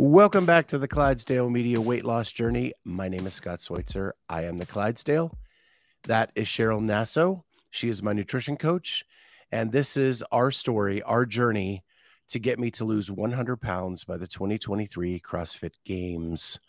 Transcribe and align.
Welcome 0.00 0.46
back 0.46 0.68
to 0.68 0.78
the 0.78 0.86
Clydesdale 0.86 1.50
Media 1.50 1.80
Weight 1.80 2.04
Loss 2.04 2.30
Journey. 2.30 2.72
My 2.84 3.08
name 3.08 3.26
is 3.26 3.34
Scott 3.34 3.60
Schweitzer. 3.60 4.14
I 4.28 4.44
am 4.44 4.56
the 4.56 4.64
Clydesdale. 4.64 5.36
That 6.04 6.30
is 6.36 6.46
Cheryl 6.46 6.80
Nasso. 6.80 7.42
She 7.70 7.88
is 7.88 8.00
my 8.00 8.12
nutrition 8.12 8.56
coach. 8.56 9.04
And 9.50 9.72
this 9.72 9.96
is 9.96 10.22
our 10.30 10.52
story, 10.52 11.02
our 11.02 11.26
journey 11.26 11.82
to 12.28 12.38
get 12.38 12.60
me 12.60 12.70
to 12.70 12.84
lose 12.84 13.10
100 13.10 13.56
pounds 13.56 14.04
by 14.04 14.16
the 14.16 14.28
2023 14.28 15.18
CrossFit 15.18 15.72
Games. 15.84 16.60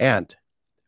And 0.00 0.34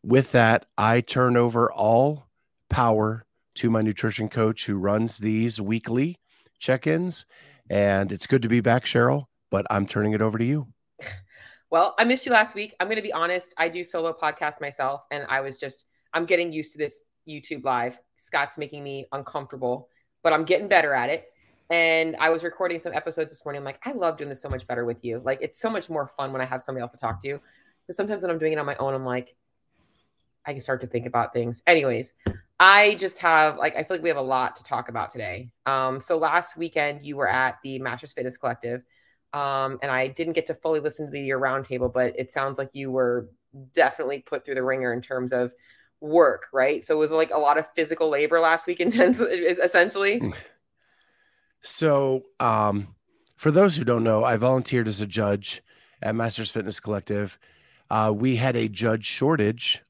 with 0.01 0.31
that, 0.31 0.65
I 0.79 1.01
turn 1.01 1.37
over 1.37 1.71
all 1.71 2.25
power 2.71 3.23
to 3.53 3.69
my 3.69 3.83
nutrition 3.83 4.29
coach 4.29 4.65
who 4.65 4.79
runs 4.79 5.19
these 5.19 5.61
weekly 5.61 6.17
check 6.57 6.87
ins. 6.87 7.27
And 7.69 8.11
it's 8.11 8.25
good 8.25 8.41
to 8.41 8.49
be 8.49 8.61
back, 8.61 8.85
Cheryl, 8.85 9.25
but 9.51 9.67
I'm 9.69 9.85
turning 9.85 10.13
it 10.13 10.23
over 10.23 10.39
to 10.39 10.43
you. 10.43 10.65
Well, 11.71 11.95
I 11.97 12.03
missed 12.03 12.25
you 12.25 12.33
last 12.33 12.53
week. 12.53 12.75
I'm 12.79 12.87
going 12.87 12.97
to 12.97 13.01
be 13.01 13.13
honest. 13.13 13.53
I 13.57 13.69
do 13.69 13.81
solo 13.81 14.11
podcasts 14.11 14.59
myself, 14.59 15.05
and 15.09 15.25
I 15.29 15.39
was 15.39 15.57
just, 15.57 15.85
I'm 16.13 16.25
getting 16.25 16.51
used 16.51 16.73
to 16.73 16.77
this 16.77 16.99
YouTube 17.27 17.63
live. 17.63 17.97
Scott's 18.17 18.57
making 18.57 18.83
me 18.83 19.07
uncomfortable, 19.13 19.87
but 20.21 20.33
I'm 20.33 20.43
getting 20.43 20.67
better 20.67 20.93
at 20.93 21.09
it. 21.09 21.27
And 21.69 22.17
I 22.19 22.29
was 22.29 22.43
recording 22.43 22.77
some 22.77 22.91
episodes 22.93 23.31
this 23.31 23.45
morning. 23.45 23.61
I'm 23.61 23.63
like, 23.63 23.79
I 23.85 23.93
love 23.93 24.17
doing 24.17 24.29
this 24.29 24.41
so 24.41 24.49
much 24.49 24.67
better 24.67 24.83
with 24.83 25.05
you. 25.05 25.21
Like, 25.23 25.39
it's 25.41 25.61
so 25.61 25.69
much 25.69 25.89
more 25.89 26.11
fun 26.17 26.33
when 26.33 26.41
I 26.41 26.45
have 26.45 26.61
somebody 26.61 26.81
else 26.81 26.91
to 26.91 26.97
talk 26.97 27.21
to. 27.23 27.39
Because 27.87 27.95
sometimes 27.95 28.21
when 28.21 28.31
I'm 28.31 28.37
doing 28.37 28.51
it 28.51 28.59
on 28.59 28.65
my 28.65 28.75
own, 28.75 28.93
I'm 28.93 29.05
like, 29.05 29.33
I 30.45 30.51
can 30.51 30.59
start 30.59 30.81
to 30.81 30.87
think 30.87 31.05
about 31.05 31.31
things. 31.31 31.63
Anyways, 31.67 32.15
I 32.59 32.95
just 32.95 33.17
have 33.19 33.57
like 33.57 33.77
I 33.77 33.83
feel 33.83 33.95
like 33.95 34.03
we 34.03 34.09
have 34.09 34.17
a 34.17 34.21
lot 34.21 34.55
to 34.55 34.63
talk 34.63 34.89
about 34.89 35.09
today. 35.09 35.51
Um, 35.65 36.01
so 36.01 36.17
last 36.17 36.57
weekend 36.57 37.05
you 37.05 37.15
were 37.15 37.29
at 37.29 37.59
the 37.63 37.79
Masters 37.79 38.11
Fitness 38.11 38.37
Collective. 38.37 38.83
Um, 39.33 39.79
and 39.81 39.91
I 39.91 40.07
didn't 40.07 40.33
get 40.33 40.47
to 40.47 40.53
fully 40.53 40.79
listen 40.79 41.05
to 41.05 41.11
the 41.11 41.21
year 41.21 41.39
roundtable, 41.39 41.91
but 41.91 42.13
it 42.17 42.29
sounds 42.29 42.57
like 42.57 42.69
you 42.73 42.91
were 42.91 43.29
definitely 43.73 44.19
put 44.19 44.45
through 44.45 44.55
the 44.55 44.63
ringer 44.63 44.93
in 44.93 45.01
terms 45.01 45.31
of 45.31 45.53
work, 46.01 46.47
right? 46.51 46.83
So 46.83 46.95
it 46.95 46.99
was 46.99 47.11
like 47.11 47.31
a 47.31 47.37
lot 47.37 47.57
of 47.57 47.65
physical 47.73 48.09
labor 48.09 48.39
last 48.39 48.67
week, 48.67 48.79
intense, 48.81 49.19
essentially. 49.19 50.19
Hmm. 50.19 50.31
So, 51.61 52.23
um, 52.39 52.95
for 53.37 53.51
those 53.51 53.75
who 53.75 53.83
don't 53.83 54.03
know, 54.03 54.23
I 54.23 54.37
volunteered 54.37 54.87
as 54.87 55.01
a 55.01 55.07
judge 55.07 55.61
at 56.01 56.15
Masters 56.15 56.51
Fitness 56.51 56.79
Collective. 56.79 57.39
Uh, 57.89 58.11
we 58.15 58.35
had 58.35 58.55
a 58.55 58.67
judge 58.67 59.05
shortage, 59.05 59.83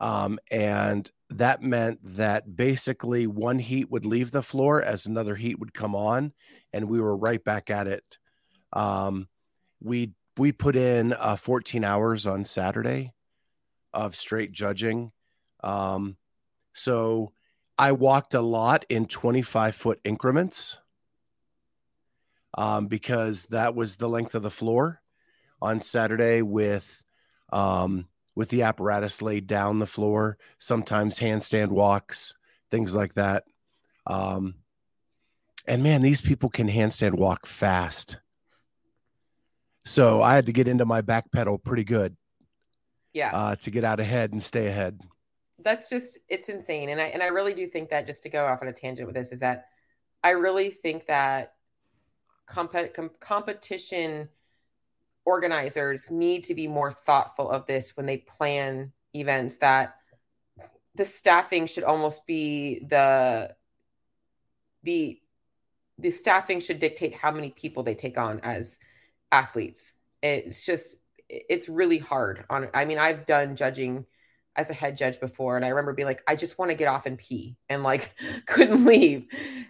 um, 0.00 0.38
and 0.50 1.10
that 1.30 1.62
meant 1.62 1.98
that 2.16 2.56
basically 2.56 3.26
one 3.26 3.58
heat 3.58 3.90
would 3.90 4.06
leave 4.06 4.30
the 4.30 4.42
floor 4.42 4.82
as 4.82 5.04
another 5.04 5.34
heat 5.34 5.58
would 5.58 5.74
come 5.74 5.94
on, 5.94 6.32
and 6.72 6.88
we 6.88 7.00
were 7.00 7.16
right 7.16 7.42
back 7.42 7.70
at 7.70 7.86
it 7.86 8.18
um, 8.72 9.28
we 9.80 10.12
we 10.36 10.52
put 10.52 10.76
in 10.76 11.12
uh, 11.12 11.36
14 11.36 11.84
hours 11.84 12.26
on 12.26 12.44
Saturday 12.44 13.12
of 13.92 14.14
straight 14.14 14.52
judging. 14.52 15.10
Um, 15.64 16.16
so 16.72 17.32
I 17.76 17.92
walked 17.92 18.34
a 18.34 18.40
lot 18.40 18.84
in 18.88 19.06
25 19.06 19.74
foot 19.74 20.00
increments 20.04 20.78
um, 22.56 22.86
because 22.86 23.46
that 23.46 23.74
was 23.74 23.96
the 23.96 24.08
length 24.08 24.34
of 24.34 24.42
the 24.42 24.50
floor 24.50 25.00
on 25.60 25.82
Saturday 25.82 26.42
with 26.42 27.04
um, 27.52 28.06
with 28.34 28.50
the 28.50 28.62
apparatus 28.62 29.20
laid 29.20 29.48
down 29.48 29.80
the 29.80 29.86
floor, 29.86 30.38
sometimes 30.58 31.18
handstand 31.18 31.68
walks, 31.68 32.34
things 32.70 32.94
like 32.94 33.14
that. 33.14 33.44
Um, 34.06 34.54
and 35.66 35.82
man, 35.82 36.02
these 36.02 36.20
people 36.20 36.48
can 36.48 36.68
handstand 36.68 37.14
walk 37.14 37.46
fast. 37.46 38.18
So 39.88 40.22
I 40.22 40.34
had 40.34 40.44
to 40.46 40.52
get 40.52 40.68
into 40.68 40.84
my 40.84 41.00
back 41.00 41.32
pedal 41.32 41.56
pretty 41.56 41.84
good. 41.84 42.14
Yeah. 43.14 43.34
Uh, 43.34 43.56
to 43.56 43.70
get 43.70 43.84
out 43.84 44.00
ahead 44.00 44.32
and 44.32 44.42
stay 44.42 44.66
ahead. 44.66 45.00
That's 45.60 45.88
just 45.88 46.18
it's 46.28 46.50
insane. 46.50 46.90
And 46.90 47.00
I 47.00 47.04
and 47.04 47.22
I 47.22 47.28
really 47.28 47.54
do 47.54 47.66
think 47.66 47.88
that 47.88 48.06
just 48.06 48.22
to 48.24 48.28
go 48.28 48.46
off 48.46 48.60
on 48.60 48.68
a 48.68 48.72
tangent 48.72 49.06
with 49.06 49.16
this 49.16 49.32
is 49.32 49.40
that 49.40 49.68
I 50.22 50.30
really 50.30 50.70
think 50.70 51.06
that 51.06 51.54
comp- 52.46 52.94
com- 52.94 53.10
competition 53.18 54.28
organizers 55.24 56.10
need 56.10 56.44
to 56.44 56.54
be 56.54 56.68
more 56.68 56.92
thoughtful 56.92 57.50
of 57.50 57.64
this 57.64 57.96
when 57.96 58.04
they 58.04 58.18
plan 58.18 58.92
events 59.14 59.56
that 59.56 59.96
the 60.96 61.04
staffing 61.04 61.66
should 61.66 61.84
almost 61.84 62.26
be 62.26 62.84
the 62.90 63.54
the 64.82 65.18
the 65.98 66.10
staffing 66.10 66.60
should 66.60 66.78
dictate 66.78 67.14
how 67.14 67.30
many 67.30 67.50
people 67.50 67.82
they 67.82 67.94
take 67.94 68.18
on 68.18 68.38
as 68.40 68.78
athletes. 69.32 69.94
It's 70.22 70.64
just 70.64 70.96
it's 71.28 71.68
really 71.68 71.98
hard 71.98 72.44
on 72.50 72.68
I 72.74 72.84
mean, 72.84 72.98
I've 72.98 73.26
done 73.26 73.56
judging 73.56 74.06
as 74.56 74.70
a 74.70 74.74
head 74.74 74.96
judge 74.96 75.20
before 75.20 75.56
and 75.56 75.64
I 75.64 75.68
remember 75.68 75.92
being 75.92 76.08
like 76.08 76.22
I 76.26 76.34
just 76.34 76.58
want 76.58 76.70
to 76.70 76.76
get 76.76 76.88
off 76.88 77.06
and 77.06 77.16
pee 77.16 77.56
and 77.68 77.82
like 77.82 78.14
couldn't 78.46 78.84
leave. 78.84 79.26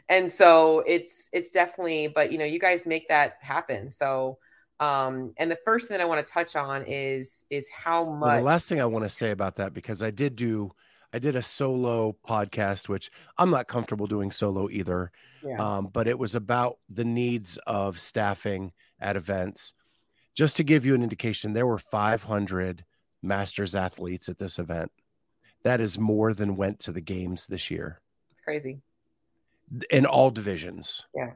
And 0.09 0.33
so 0.33 0.83
it's 0.87 1.29
it's 1.33 1.51
definitely 1.51 2.09
but 2.09 2.33
you 2.33 2.39
know, 2.39 2.45
you 2.45 2.59
guys 2.59 2.87
make 2.87 3.09
that 3.09 3.35
happen. 3.41 3.91
So 3.91 4.39
um 4.81 5.35
and 5.37 5.51
the 5.51 5.59
first 5.65 5.89
thing 5.89 5.97
that 5.97 6.03
I 6.03 6.07
want 6.07 6.27
to 6.27 6.33
touch 6.33 6.57
on 6.57 6.85
is 6.87 7.45
is 7.51 7.69
how 7.69 8.05
much 8.05 8.29
well, 8.29 8.37
the 8.39 8.45
last 8.45 8.69
thing 8.69 8.81
I 8.81 8.87
want 8.87 9.05
to 9.05 9.11
say 9.11 9.31
about 9.31 9.57
that 9.57 9.75
because 9.75 10.03
I 10.03 10.11
did 10.11 10.37
do 10.37 10.73
I 11.13 11.19
did 11.19 11.37
a 11.37 11.43
solo 11.43 12.17
podcast, 12.27 12.89
which 12.89 13.11
I'm 13.39 13.51
not 13.51 13.69
comfortable 13.69 14.07
doing 14.07 14.31
solo 14.31 14.69
either. 14.69 15.11
Yeah. 15.43 15.59
Um, 15.59 15.89
but 15.93 16.07
it 16.07 16.19
was 16.19 16.35
about 16.35 16.79
the 16.89 17.05
needs 17.05 17.59
of 17.67 17.99
staffing 17.99 18.73
at 19.01 19.17
events. 19.17 19.73
Just 20.35 20.57
to 20.57 20.65
give 20.65 20.85
you 20.85 20.95
an 20.95 21.03
indication, 21.03 21.53
there 21.53 21.67
were 21.67 21.79
500 21.79 22.85
masters 23.23 23.75
athletes 23.75 24.29
at 24.29 24.39
this 24.39 24.59
event. 24.59 24.93
That 25.65 25.81
is 25.81 25.99
more 25.99 26.35
than 26.35 26.57
went 26.57 26.81
to 26.81 26.93
the 26.93 27.01
games 27.01 27.47
this 27.47 27.71
year. 27.71 28.01
It's 28.31 28.41
crazy. 28.41 28.81
In 29.91 30.07
all 30.07 30.31
divisions. 30.31 31.07
Yeah. 31.15 31.33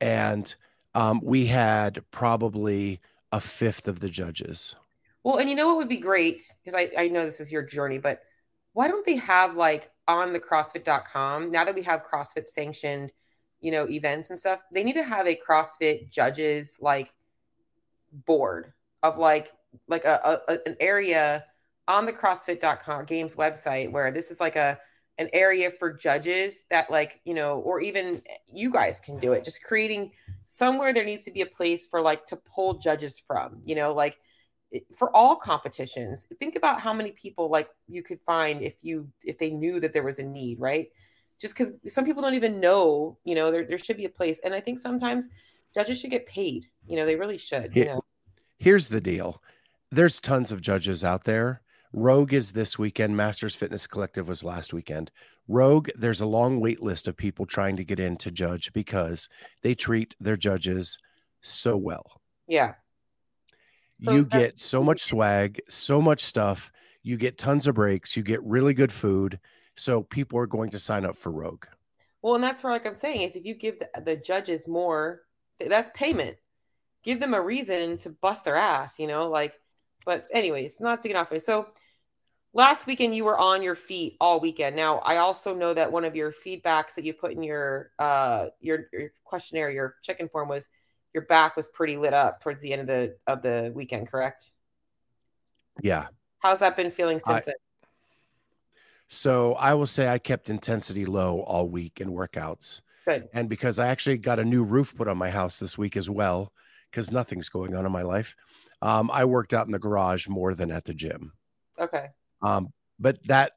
And 0.00 0.54
um, 0.94 1.20
we 1.22 1.46
had 1.46 2.02
probably 2.10 3.00
a 3.32 3.40
fifth 3.40 3.88
of 3.88 4.00
the 4.00 4.08
judges. 4.08 4.76
Well, 5.22 5.36
and 5.36 5.50
you 5.50 5.56
know 5.56 5.66
what 5.66 5.76
would 5.76 5.88
be 5.88 5.98
great? 5.98 6.42
Because 6.64 6.80
I, 6.80 6.90
I 6.96 7.08
know 7.08 7.24
this 7.24 7.40
is 7.40 7.52
your 7.52 7.62
journey, 7.62 7.98
but 7.98 8.22
why 8.72 8.88
don't 8.88 9.04
they 9.04 9.16
have 9.16 9.56
like 9.56 9.90
on 10.08 10.32
the 10.32 10.40
CrossFit.com, 10.40 11.50
now 11.50 11.64
that 11.64 11.74
we 11.74 11.82
have 11.82 12.04
CrossFit 12.04 12.48
sanctioned 12.48 13.12
you 13.60 13.70
know, 13.70 13.88
events 13.88 14.30
and 14.30 14.38
stuff, 14.38 14.60
they 14.72 14.82
need 14.82 14.94
to 14.94 15.04
have 15.04 15.26
a 15.26 15.36
CrossFit 15.36 16.10
judges 16.10 16.78
like 16.80 17.12
board 18.12 18.72
of 19.02 19.18
like 19.18 19.52
like 19.86 20.04
a, 20.04 20.40
a 20.48 20.58
an 20.66 20.76
area 20.80 21.44
on 21.86 22.06
the 22.06 22.12
CrossFit.com 22.12 23.04
games 23.04 23.34
website 23.34 23.92
where 23.92 24.10
this 24.10 24.30
is 24.30 24.40
like 24.40 24.56
a 24.56 24.78
an 25.18 25.28
area 25.32 25.70
for 25.70 25.92
judges 25.92 26.64
that 26.70 26.90
like 26.90 27.20
you 27.24 27.34
know 27.34 27.58
or 27.60 27.80
even 27.80 28.22
you 28.46 28.70
guys 28.70 28.98
can 29.00 29.18
do 29.18 29.32
it. 29.32 29.44
Just 29.44 29.62
creating 29.62 30.12
somewhere 30.46 30.92
there 30.92 31.04
needs 31.04 31.24
to 31.24 31.30
be 31.30 31.42
a 31.42 31.46
place 31.46 31.86
for 31.86 32.00
like 32.00 32.24
to 32.26 32.36
pull 32.36 32.74
judges 32.78 33.22
from 33.26 33.60
you 33.64 33.74
know 33.74 33.92
like 33.92 34.18
for 34.96 35.14
all 35.16 35.34
competitions 35.34 36.26
think 36.38 36.54
about 36.54 36.80
how 36.80 36.92
many 36.92 37.10
people 37.10 37.48
like 37.50 37.68
you 37.88 38.02
could 38.02 38.20
find 38.20 38.62
if 38.62 38.74
you 38.82 39.08
if 39.24 39.38
they 39.38 39.50
knew 39.50 39.80
that 39.80 39.92
there 39.92 40.04
was 40.04 40.18
a 40.18 40.22
need 40.22 40.60
right 40.60 40.90
just 41.40 41.54
because 41.54 41.72
some 41.86 42.04
people 42.04 42.22
don't 42.22 42.34
even 42.34 42.60
know, 42.60 43.16
you 43.24 43.34
know, 43.34 43.50
there, 43.50 43.64
there 43.64 43.78
should 43.78 43.96
be 43.96 44.04
a 44.04 44.10
place. 44.10 44.40
And 44.44 44.54
I 44.54 44.60
think 44.60 44.78
sometimes 44.78 45.28
judges 45.74 45.98
should 45.98 46.10
get 46.10 46.26
paid. 46.26 46.66
You 46.86 46.96
know, 46.96 47.06
they 47.06 47.16
really 47.16 47.38
should. 47.38 47.74
You 47.74 47.86
know? 47.86 48.04
Here's 48.58 48.88
the 48.88 49.00
deal 49.00 49.42
there's 49.90 50.20
tons 50.20 50.52
of 50.52 50.60
judges 50.60 51.02
out 51.02 51.24
there. 51.24 51.62
Rogue 51.92 52.32
is 52.32 52.52
this 52.52 52.78
weekend. 52.78 53.16
Masters 53.16 53.56
Fitness 53.56 53.88
Collective 53.88 54.28
was 54.28 54.44
last 54.44 54.72
weekend. 54.72 55.10
Rogue, 55.48 55.88
there's 55.96 56.20
a 56.20 56.26
long 56.26 56.60
wait 56.60 56.80
list 56.80 57.08
of 57.08 57.16
people 57.16 57.46
trying 57.46 57.76
to 57.76 57.84
get 57.84 57.98
in 57.98 58.16
to 58.18 58.30
judge 58.30 58.72
because 58.72 59.28
they 59.62 59.74
treat 59.74 60.14
their 60.20 60.36
judges 60.36 60.98
so 61.40 61.76
well. 61.76 62.20
Yeah. 62.46 62.74
You 64.00 64.24
get 64.24 64.58
so 64.58 64.82
much 64.82 65.00
swag, 65.04 65.60
so 65.68 66.00
much 66.00 66.20
stuff. 66.20 66.72
You 67.02 67.16
get 67.16 67.38
tons 67.38 67.66
of 67.66 67.74
breaks. 67.74 68.16
You 68.16 68.22
get 68.22 68.42
really 68.42 68.74
good 68.74 68.92
food. 68.92 69.38
So 69.76 70.02
people 70.02 70.38
are 70.38 70.46
going 70.46 70.70
to 70.70 70.78
sign 70.78 71.04
up 71.04 71.16
for 71.16 71.30
Rogue. 71.30 71.66
Well, 72.22 72.34
and 72.34 72.44
that's 72.44 72.62
where, 72.62 72.72
like 72.72 72.86
I'm 72.86 72.94
saying, 72.94 73.22
is 73.22 73.36
if 73.36 73.44
you 73.44 73.54
give 73.54 73.78
the, 73.78 73.88
the 74.02 74.16
judges 74.16 74.68
more, 74.68 75.22
that's 75.58 75.90
payment. 75.94 76.36
Give 77.02 77.18
them 77.18 77.32
a 77.32 77.40
reason 77.40 77.96
to 77.98 78.10
bust 78.10 78.44
their 78.44 78.56
ass, 78.56 78.98
you 78.98 79.06
know, 79.06 79.28
like. 79.28 79.54
But 80.04 80.26
anyways, 80.32 80.80
not 80.80 81.02
to 81.02 81.08
get 81.08 81.16
off 81.16 81.32
it. 81.32 81.42
So 81.42 81.68
last 82.52 82.86
weekend 82.86 83.14
you 83.14 83.24
were 83.24 83.38
on 83.38 83.62
your 83.62 83.74
feet 83.74 84.16
all 84.20 84.40
weekend. 84.40 84.76
Now, 84.76 84.98
I 84.98 85.18
also 85.18 85.54
know 85.54 85.74
that 85.74 85.92
one 85.92 86.04
of 86.04 86.16
your 86.16 86.32
feedbacks 86.32 86.94
that 86.94 87.04
you 87.04 87.12
put 87.12 87.32
in 87.32 87.42
your 87.42 87.90
uh 87.98 88.46
your, 88.60 88.86
your 88.92 89.12
questionnaire, 89.24 89.70
your 89.70 89.96
check-in 90.02 90.28
form 90.28 90.48
was 90.48 90.68
your 91.14 91.24
back 91.26 91.56
was 91.56 91.68
pretty 91.68 91.96
lit 91.96 92.14
up 92.14 92.42
towards 92.42 92.60
the 92.62 92.72
end 92.72 92.82
of 92.82 92.86
the 92.86 93.16
of 93.26 93.42
the 93.42 93.72
weekend, 93.74 94.10
correct? 94.10 94.52
Yeah. 95.82 96.06
How's 96.38 96.60
that 96.60 96.76
been 96.76 96.90
feeling 96.90 97.20
since 97.20 97.38
I, 97.38 97.42
then? 97.46 97.54
So 99.08 99.54
I 99.54 99.74
will 99.74 99.86
say 99.86 100.08
I 100.08 100.18
kept 100.18 100.48
intensity 100.48 101.04
low 101.04 101.40
all 101.40 101.68
week 101.68 102.00
in 102.00 102.10
workouts. 102.10 102.80
Good. 103.04 103.28
And 103.32 103.48
because 103.48 103.78
I 103.78 103.88
actually 103.88 104.18
got 104.18 104.38
a 104.38 104.44
new 104.44 104.62
roof 104.62 104.94
put 104.96 105.08
on 105.08 105.18
my 105.18 105.30
house 105.30 105.58
this 105.58 105.76
week 105.76 105.96
as 105.96 106.08
well, 106.08 106.52
because 106.90 107.10
nothing's 107.10 107.48
going 107.48 107.74
on 107.74 107.86
in 107.86 107.92
my 107.92 108.02
life. 108.02 108.36
Um, 108.82 109.10
I 109.12 109.24
worked 109.24 109.52
out 109.52 109.66
in 109.66 109.72
the 109.72 109.78
garage 109.78 110.28
more 110.28 110.54
than 110.54 110.70
at 110.70 110.84
the 110.84 110.94
gym. 110.94 111.32
Okay. 111.78 112.06
Um, 112.42 112.72
but 112.98 113.18
that 113.26 113.52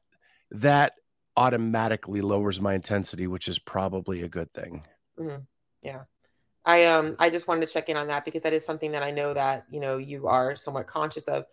that 0.50 0.94
automatically 1.36 2.20
lowers 2.20 2.60
my 2.60 2.74
intensity, 2.74 3.26
which 3.26 3.48
is 3.48 3.58
probably 3.58 4.22
a 4.22 4.28
good 4.28 4.52
thing. 4.52 4.82
Mm-hmm. 5.18 5.42
Yeah. 5.82 6.02
I 6.64 6.86
um 6.86 7.16
I 7.18 7.30
just 7.30 7.46
wanted 7.46 7.66
to 7.66 7.72
check 7.72 7.88
in 7.88 7.96
on 7.96 8.06
that 8.08 8.24
because 8.24 8.42
that 8.42 8.52
is 8.52 8.64
something 8.64 8.92
that 8.92 9.02
I 9.02 9.10
know 9.10 9.34
that 9.34 9.66
you 9.70 9.80
know 9.80 9.98
you 9.98 10.26
are 10.26 10.56
somewhat 10.56 10.86
conscious 10.86 11.28
of. 11.28 11.44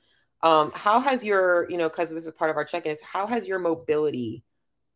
Um, 0.43 0.71
how 0.73 0.99
has 0.99 1.23
your 1.23 1.69
you 1.69 1.77
know 1.77 1.89
because 1.89 2.09
this 2.09 2.25
is 2.25 2.31
part 2.31 2.49
of 2.49 2.57
our 2.57 2.65
check-in 2.65 2.91
is 2.91 3.01
how 3.01 3.27
has 3.27 3.47
your 3.47 3.59
mobility 3.59 4.43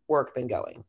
work 0.08 0.34
been 0.34 0.48
going? 0.48 0.84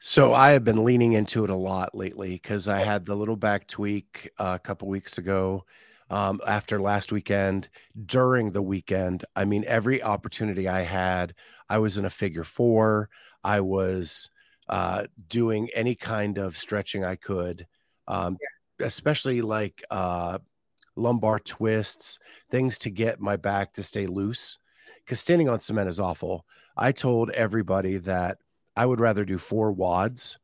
So 0.00 0.34
I 0.34 0.50
have 0.50 0.64
been 0.64 0.84
leaning 0.84 1.14
into 1.14 1.44
it 1.44 1.50
a 1.50 1.56
lot 1.56 1.94
lately 1.94 2.32
because 2.32 2.68
I 2.68 2.80
had 2.80 3.06
the 3.06 3.16
little 3.16 3.36
back 3.36 3.66
tweak 3.66 4.30
uh, 4.38 4.52
a 4.56 4.58
couple 4.58 4.86
weeks 4.88 5.16
ago. 5.16 5.64
Um, 6.10 6.42
after 6.46 6.78
last 6.78 7.10
weekend, 7.10 7.70
during 8.04 8.52
the 8.52 8.60
weekend, 8.60 9.24
I 9.34 9.46
mean, 9.46 9.64
every 9.66 10.02
opportunity 10.02 10.68
I 10.68 10.82
had, 10.82 11.34
I 11.70 11.78
was 11.78 11.96
in 11.96 12.04
a 12.04 12.10
figure 12.10 12.44
four. 12.44 13.08
I 13.42 13.60
was 13.60 14.30
uh, 14.68 15.04
doing 15.28 15.68
any 15.74 15.94
kind 15.94 16.38
of 16.38 16.56
stretching 16.56 17.04
I 17.04 17.16
could, 17.16 17.66
um, 18.08 18.38
yeah. 18.80 18.86
especially 18.86 19.42
like 19.42 19.82
uh, 19.90 20.38
lumbar 20.96 21.38
twists, 21.38 22.18
things 22.50 22.78
to 22.80 22.90
get 22.90 23.20
my 23.20 23.36
back 23.36 23.72
to 23.74 23.82
stay 23.82 24.06
loose. 24.06 24.58
Because 25.04 25.20
standing 25.20 25.48
on 25.48 25.60
cement 25.60 25.88
is 25.88 26.00
awful. 26.00 26.46
I 26.76 26.92
told 26.92 27.30
everybody 27.30 27.98
that 27.98 28.38
I 28.76 28.86
would 28.86 29.00
rather 29.00 29.24
do 29.24 29.38
four 29.38 29.70
wads 29.70 30.38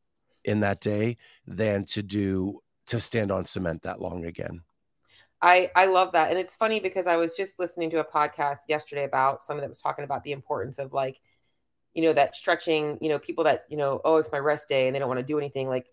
in 0.44 0.60
that 0.60 0.80
day 0.80 1.16
than 1.46 1.84
to 1.86 2.02
do 2.02 2.60
to 2.86 3.00
stand 3.00 3.30
on 3.30 3.46
cement 3.46 3.82
that 3.82 4.00
long 4.00 4.24
again. 4.24 4.62
I 5.42 5.70
I 5.74 5.86
love 5.86 6.12
that. 6.12 6.30
And 6.30 6.38
it's 6.38 6.56
funny 6.56 6.80
because 6.80 7.06
I 7.06 7.16
was 7.16 7.34
just 7.34 7.58
listening 7.58 7.90
to 7.90 8.00
a 8.00 8.04
podcast 8.04 8.60
yesterday 8.68 9.04
about 9.04 9.46
someone 9.46 9.62
that 9.62 9.70
was 9.70 9.80
talking 9.80 10.04
about 10.04 10.24
the 10.24 10.32
importance 10.32 10.78
of 10.78 10.92
like 10.92 11.20
you 11.94 12.02
know 12.02 12.12
that 12.12 12.36
stretching, 12.36 12.98
you 13.00 13.08
know, 13.08 13.18
people 13.18 13.44
that, 13.44 13.64
you 13.68 13.76
know, 13.76 14.00
oh, 14.04 14.16
it's 14.16 14.32
my 14.32 14.38
rest 14.38 14.68
day 14.68 14.86
and 14.86 14.94
they 14.94 14.98
don't 14.98 15.08
want 15.08 15.20
to 15.20 15.26
do 15.26 15.38
anything 15.38 15.68
like 15.68 15.86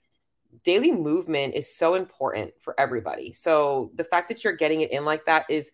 daily 0.64 0.92
movement 0.92 1.56
is 1.56 1.76
so 1.76 1.96
important 1.96 2.54
for 2.60 2.80
everybody. 2.80 3.34
So 3.34 3.92
the 3.96 4.04
fact 4.04 4.30
that 4.30 4.44
you're 4.44 4.54
getting 4.54 4.82
it 4.82 4.92
in 4.92 5.06
like 5.06 5.26
that 5.26 5.46
is 5.50 5.72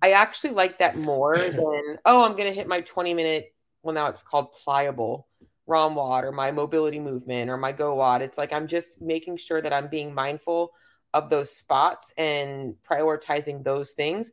I 0.00 0.12
actually 0.12 0.50
like 0.50 0.78
that 0.78 0.96
more 0.96 1.36
than 1.38 1.98
oh, 2.04 2.24
I'm 2.24 2.32
going 2.32 2.48
to 2.48 2.52
hit 2.52 2.68
my 2.68 2.80
20 2.80 3.14
minute 3.14 3.54
well 3.82 3.94
now 3.94 4.06
it's 4.06 4.22
called 4.22 4.52
pliable 4.52 5.26
ROM 5.66 5.94
WOD 5.94 6.24
or 6.24 6.32
my 6.32 6.50
mobility 6.50 6.98
movement 6.98 7.50
or 7.50 7.56
my 7.56 7.72
Go 7.72 7.94
WOD. 7.94 8.22
It's 8.22 8.38
like 8.38 8.52
I'm 8.52 8.66
just 8.66 9.00
making 9.00 9.36
sure 9.36 9.60
that 9.60 9.72
I'm 9.72 9.88
being 9.88 10.14
mindful 10.14 10.72
of 11.14 11.30
those 11.30 11.54
spots 11.54 12.12
and 12.16 12.74
prioritizing 12.88 13.62
those 13.62 13.92
things. 13.92 14.32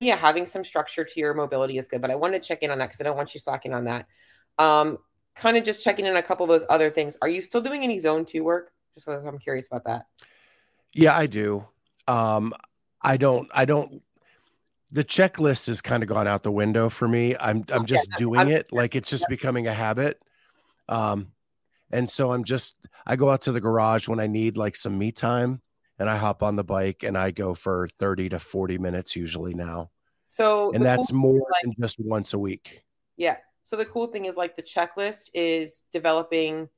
Yeah, 0.00 0.16
having 0.16 0.46
some 0.46 0.64
structure 0.64 1.04
to 1.04 1.20
your 1.20 1.34
mobility 1.34 1.78
is 1.78 1.88
good, 1.88 2.00
but 2.00 2.10
I 2.10 2.14
wanted 2.14 2.42
to 2.42 2.48
check 2.48 2.62
in 2.62 2.70
on 2.70 2.78
that 2.78 2.86
because 2.86 3.00
I 3.00 3.04
don't 3.04 3.16
want 3.16 3.34
you 3.34 3.40
slacking 3.40 3.72
on 3.72 3.84
that. 3.84 4.06
Um, 4.58 4.98
kind 5.34 5.56
of 5.56 5.64
just 5.64 5.82
checking 5.82 6.06
in 6.06 6.16
a 6.16 6.22
couple 6.22 6.44
of 6.44 6.50
those 6.50 6.66
other 6.68 6.90
things. 6.90 7.16
Are 7.22 7.28
you 7.28 7.40
still 7.40 7.60
doing 7.60 7.82
any 7.82 7.98
zone 7.98 8.24
two 8.24 8.44
work? 8.44 8.72
Just 8.94 9.06
because 9.06 9.24
I'm 9.24 9.38
curious 9.38 9.66
about 9.66 9.84
that. 9.84 10.06
Yeah, 10.92 11.16
I 11.16 11.26
do. 11.26 11.66
Um, 12.06 12.54
I 13.02 13.16
don't, 13.16 13.50
I 13.52 13.64
don't, 13.64 14.02
the 14.92 15.02
checklist 15.02 15.66
has 15.66 15.82
kind 15.82 16.02
of 16.02 16.08
gone 16.08 16.28
out 16.28 16.44
the 16.44 16.52
window 16.52 16.88
for 16.88 17.08
me. 17.08 17.34
I'm, 17.36 17.64
I'm 17.68 17.84
just 17.84 18.08
yeah, 18.12 18.16
doing 18.16 18.40
I'm, 18.40 18.48
it. 18.48 18.72
Like 18.72 18.94
it's 18.94 19.10
just 19.10 19.24
yeah. 19.28 19.34
becoming 19.34 19.66
a 19.66 19.72
habit. 19.72 20.20
Um, 20.88 21.32
and 21.90 22.08
so 22.08 22.32
I'm 22.32 22.44
just 22.44 22.76
I 23.06 23.16
go 23.16 23.30
out 23.30 23.42
to 23.42 23.52
the 23.52 23.60
garage 23.60 24.08
when 24.08 24.20
I 24.20 24.26
need 24.26 24.56
like 24.56 24.76
some 24.76 24.98
me 24.98 25.12
time 25.12 25.60
and 25.98 26.08
I 26.08 26.16
hop 26.16 26.42
on 26.42 26.56
the 26.56 26.64
bike 26.64 27.02
and 27.02 27.16
I 27.16 27.30
go 27.30 27.54
for 27.54 27.88
30 27.98 28.30
to 28.30 28.38
40 28.38 28.78
minutes 28.78 29.16
usually 29.16 29.54
now. 29.54 29.90
So 30.26 30.72
and 30.72 30.84
that's 30.84 31.10
cool 31.10 31.20
more 31.20 31.34
like, 31.34 31.62
than 31.62 31.74
just 31.80 32.00
once 32.00 32.34
a 32.34 32.38
week. 32.38 32.82
Yeah. 33.16 33.36
So 33.64 33.76
the 33.76 33.86
cool 33.86 34.06
thing 34.06 34.26
is 34.26 34.36
like 34.36 34.56
the 34.56 34.62
checklist 34.62 35.30
is 35.34 35.82
developing 35.92 36.68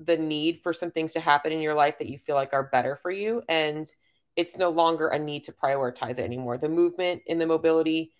the 0.00 0.16
need 0.16 0.60
for 0.62 0.72
some 0.72 0.90
things 0.90 1.12
to 1.12 1.20
happen 1.20 1.52
in 1.52 1.60
your 1.60 1.74
life 1.74 1.98
that 1.98 2.08
you 2.08 2.18
feel 2.18 2.34
like 2.34 2.52
are 2.52 2.64
better 2.64 2.96
for 2.96 3.10
you 3.10 3.42
and 3.48 3.88
it's 4.34 4.58
no 4.58 4.68
longer 4.68 5.08
a 5.08 5.18
need 5.18 5.42
to 5.44 5.52
prioritize 5.52 6.18
it 6.18 6.20
anymore. 6.20 6.58
The 6.58 6.68
movement 6.68 7.22
in 7.26 7.38
the 7.38 7.46
mobility 7.46 8.12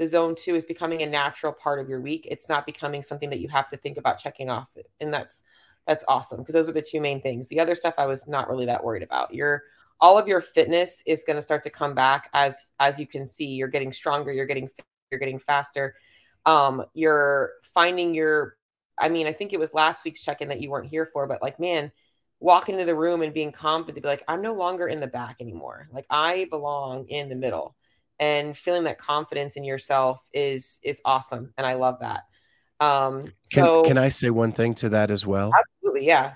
the 0.00 0.06
zone 0.06 0.34
two 0.34 0.54
is 0.54 0.64
becoming 0.64 1.02
a 1.02 1.06
natural 1.06 1.52
part 1.52 1.78
of 1.78 1.86
your 1.86 2.00
week. 2.00 2.26
It's 2.30 2.48
not 2.48 2.64
becoming 2.64 3.02
something 3.02 3.28
that 3.28 3.38
you 3.40 3.48
have 3.48 3.68
to 3.68 3.76
think 3.76 3.98
about 3.98 4.18
checking 4.18 4.48
off. 4.48 4.68
And 4.98 5.12
that's 5.12 5.42
that's 5.86 6.06
awesome 6.08 6.38
because 6.38 6.54
those 6.54 6.66
were 6.66 6.72
the 6.72 6.80
two 6.80 7.02
main 7.02 7.20
things. 7.20 7.48
The 7.48 7.60
other 7.60 7.74
stuff 7.74 7.94
I 7.98 8.06
was 8.06 8.26
not 8.26 8.48
really 8.48 8.64
that 8.64 8.82
worried 8.82 9.02
about. 9.02 9.34
Your 9.34 9.64
all 10.00 10.16
of 10.16 10.26
your 10.26 10.40
fitness 10.40 11.02
is 11.06 11.22
going 11.26 11.36
to 11.36 11.42
start 11.42 11.62
to 11.64 11.70
come 11.70 11.94
back 11.94 12.30
as 12.32 12.68
as 12.80 12.98
you 12.98 13.06
can 13.06 13.26
see. 13.26 13.44
You're 13.44 13.68
getting 13.68 13.92
stronger. 13.92 14.32
You're 14.32 14.46
getting 14.46 14.70
you're 15.10 15.20
getting 15.20 15.38
faster. 15.38 15.94
Um, 16.46 16.84
you're 16.94 17.52
finding 17.62 18.14
your. 18.14 18.56
I 18.98 19.08
mean, 19.08 19.26
I 19.26 19.32
think 19.32 19.52
it 19.52 19.58
was 19.58 19.72
last 19.72 20.04
week's 20.04 20.22
check 20.22 20.42
in 20.42 20.48
that 20.48 20.60
you 20.60 20.70
weren't 20.70 20.88
here 20.88 21.06
for, 21.06 21.26
but 21.26 21.40
like, 21.40 21.58
man, 21.58 21.90
walking 22.38 22.74
into 22.74 22.84
the 22.84 22.94
room 22.94 23.22
and 23.22 23.32
being 23.32 23.50
confident 23.50 23.96
to 23.96 24.02
be 24.02 24.08
like, 24.08 24.22
I'm 24.28 24.42
no 24.42 24.52
longer 24.52 24.88
in 24.88 25.00
the 25.00 25.06
back 25.06 25.36
anymore. 25.40 25.88
Like 25.90 26.04
I 26.10 26.46
belong 26.50 27.06
in 27.08 27.30
the 27.30 27.34
middle 27.34 27.76
and 28.20 28.56
feeling 28.56 28.84
that 28.84 28.98
confidence 28.98 29.56
in 29.56 29.64
yourself 29.64 30.22
is 30.32 30.78
is 30.84 31.00
awesome 31.04 31.52
and 31.56 31.66
i 31.66 31.74
love 31.74 31.98
that 32.00 32.24
um 32.78 33.22
so 33.42 33.82
can, 33.82 33.96
can 33.96 33.98
i 33.98 34.08
say 34.08 34.30
one 34.30 34.52
thing 34.52 34.74
to 34.74 34.90
that 34.90 35.10
as 35.10 35.26
well 35.26 35.50
absolutely 35.58 36.06
yeah 36.06 36.34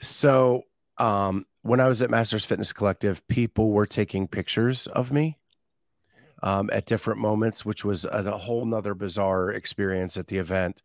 so 0.00 0.62
um 0.98 1.46
when 1.60 1.78
i 1.78 1.86
was 1.86 2.02
at 2.02 2.10
masters 2.10 2.44
fitness 2.44 2.72
collective 2.72 3.24
people 3.28 3.70
were 3.70 3.86
taking 3.86 4.26
pictures 4.26 4.88
of 4.88 5.12
me 5.12 5.38
um, 6.42 6.70
at 6.72 6.86
different 6.86 7.20
moments 7.20 7.64
which 7.64 7.84
was 7.84 8.04
a, 8.04 8.24
a 8.26 8.38
whole 8.38 8.64
nother 8.64 8.94
bizarre 8.94 9.50
experience 9.50 10.16
at 10.16 10.26
the 10.28 10.38
event 10.38 10.82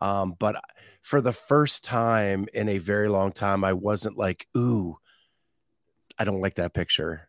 um, 0.00 0.34
but 0.38 0.56
for 1.02 1.20
the 1.20 1.32
first 1.32 1.84
time 1.84 2.46
in 2.52 2.68
a 2.68 2.78
very 2.78 3.08
long 3.08 3.32
time 3.32 3.64
i 3.64 3.72
wasn't 3.72 4.16
like 4.16 4.46
ooh 4.56 4.96
i 6.18 6.24
don't 6.24 6.40
like 6.40 6.54
that 6.54 6.74
picture 6.74 7.28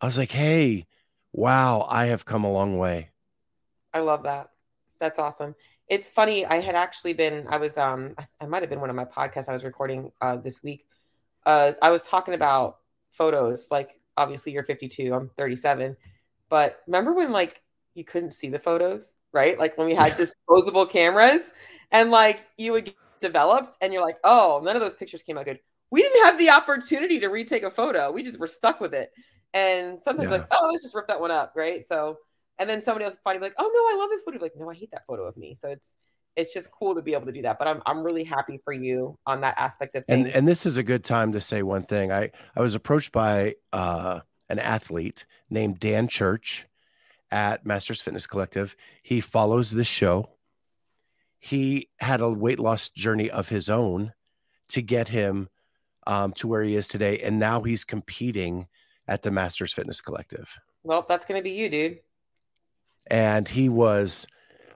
i 0.00 0.06
was 0.06 0.18
like 0.18 0.32
hey 0.32 0.86
wow, 1.32 1.86
I 1.88 2.06
have 2.06 2.24
come 2.24 2.44
a 2.44 2.50
long 2.52 2.78
way. 2.78 3.10
I 3.92 4.00
love 4.00 4.24
that. 4.24 4.50
That's 5.00 5.18
awesome. 5.18 5.54
It's 5.88 6.10
funny. 6.10 6.44
I 6.44 6.60
had 6.60 6.74
actually 6.74 7.12
been, 7.14 7.46
I 7.48 7.56
was, 7.56 7.78
um, 7.78 8.14
I 8.40 8.46
might 8.46 8.62
have 8.62 8.70
been 8.70 8.80
one 8.80 8.90
of 8.90 8.96
my 8.96 9.04
podcasts 9.04 9.48
I 9.48 9.52
was 9.52 9.64
recording 9.64 10.12
uh, 10.20 10.36
this 10.36 10.62
week. 10.62 10.86
Uh, 11.46 11.72
I 11.80 11.90
was 11.90 12.02
talking 12.02 12.34
about 12.34 12.78
photos. 13.10 13.70
Like, 13.70 14.00
obviously, 14.16 14.52
you're 14.52 14.64
52, 14.64 15.14
I'm 15.14 15.30
37. 15.36 15.96
But 16.48 16.80
remember 16.86 17.12
when, 17.12 17.32
like, 17.32 17.60
you 17.94 18.04
couldn't 18.04 18.30
see 18.30 18.48
the 18.48 18.58
photos, 18.58 19.14
right? 19.32 19.58
Like, 19.58 19.76
when 19.76 19.86
we 19.86 19.94
had 19.94 20.16
disposable 20.16 20.86
cameras 20.86 21.52
and, 21.90 22.10
like, 22.10 22.46
you 22.56 22.72
would 22.72 22.86
get 22.86 22.96
developed 23.20 23.76
and 23.80 23.92
you're 23.92 24.04
like, 24.04 24.18
oh, 24.24 24.60
none 24.64 24.76
of 24.76 24.82
those 24.82 24.94
pictures 24.94 25.22
came 25.22 25.38
out 25.38 25.44
good. 25.44 25.60
We 25.90 26.02
didn't 26.02 26.24
have 26.24 26.38
the 26.38 26.50
opportunity 26.50 27.18
to 27.20 27.28
retake 27.28 27.62
a 27.62 27.70
photo. 27.70 28.12
We 28.12 28.22
just 28.22 28.38
were 28.38 28.46
stuck 28.46 28.80
with 28.80 28.94
it. 28.94 29.10
And 29.54 29.98
sometimes 29.98 30.30
yeah. 30.30 30.38
like, 30.38 30.46
oh, 30.50 30.68
let's 30.70 30.82
just 30.82 30.94
rip 30.94 31.08
that 31.08 31.20
one 31.20 31.30
up, 31.30 31.52
right? 31.56 31.84
So, 31.84 32.18
and 32.58 32.68
then 32.68 32.80
somebody 32.80 33.04
else 33.04 33.16
finally 33.24 33.46
like, 33.46 33.54
oh 33.58 33.70
no, 33.72 33.96
I 33.96 34.00
love 34.00 34.10
this 34.10 34.22
photo. 34.22 34.38
Like, 34.38 34.52
no, 34.56 34.70
I 34.70 34.74
hate 34.74 34.90
that 34.90 35.06
photo 35.06 35.24
of 35.24 35.36
me. 35.36 35.54
So 35.54 35.68
it's 35.68 35.96
it's 36.36 36.54
just 36.54 36.70
cool 36.70 36.94
to 36.94 37.02
be 37.02 37.14
able 37.14 37.26
to 37.26 37.32
do 37.32 37.42
that. 37.42 37.58
But 37.58 37.68
I'm 37.68 37.82
I'm 37.86 38.02
really 38.02 38.24
happy 38.24 38.60
for 38.64 38.72
you 38.72 39.18
on 39.26 39.40
that 39.40 39.54
aspect 39.58 39.94
of 39.94 40.04
things. 40.04 40.26
And 40.26 40.34
and 40.34 40.48
this 40.48 40.66
is 40.66 40.76
a 40.76 40.82
good 40.82 41.04
time 41.04 41.32
to 41.32 41.40
say 41.40 41.62
one 41.62 41.84
thing. 41.84 42.12
I 42.12 42.30
I 42.54 42.60
was 42.60 42.74
approached 42.74 43.12
by 43.12 43.54
uh, 43.72 44.20
an 44.48 44.58
athlete 44.58 45.24
named 45.50 45.80
Dan 45.80 46.08
Church 46.08 46.66
at 47.30 47.66
Masters 47.66 48.00
Fitness 48.00 48.26
Collective. 48.26 48.76
He 49.02 49.20
follows 49.20 49.70
this 49.70 49.86
show. 49.86 50.30
He 51.38 51.88
had 52.00 52.20
a 52.20 52.30
weight 52.30 52.58
loss 52.58 52.88
journey 52.88 53.30
of 53.30 53.48
his 53.48 53.68
own 53.68 54.12
to 54.68 54.82
get 54.82 55.08
him 55.08 55.48
um, 56.06 56.32
to 56.32 56.48
where 56.48 56.62
he 56.62 56.74
is 56.74 56.88
today, 56.88 57.18
and 57.20 57.38
now 57.38 57.62
he's 57.62 57.84
competing 57.84 58.66
at 59.06 59.22
the 59.22 59.30
Masters 59.30 59.72
Fitness 59.72 60.00
Collective. 60.00 60.58
Well, 60.82 61.04
that's 61.08 61.24
going 61.24 61.38
to 61.38 61.42
be 61.42 61.50
you, 61.50 61.68
dude. 61.68 61.98
And 63.10 63.48
he 63.48 63.68
was, 63.68 64.26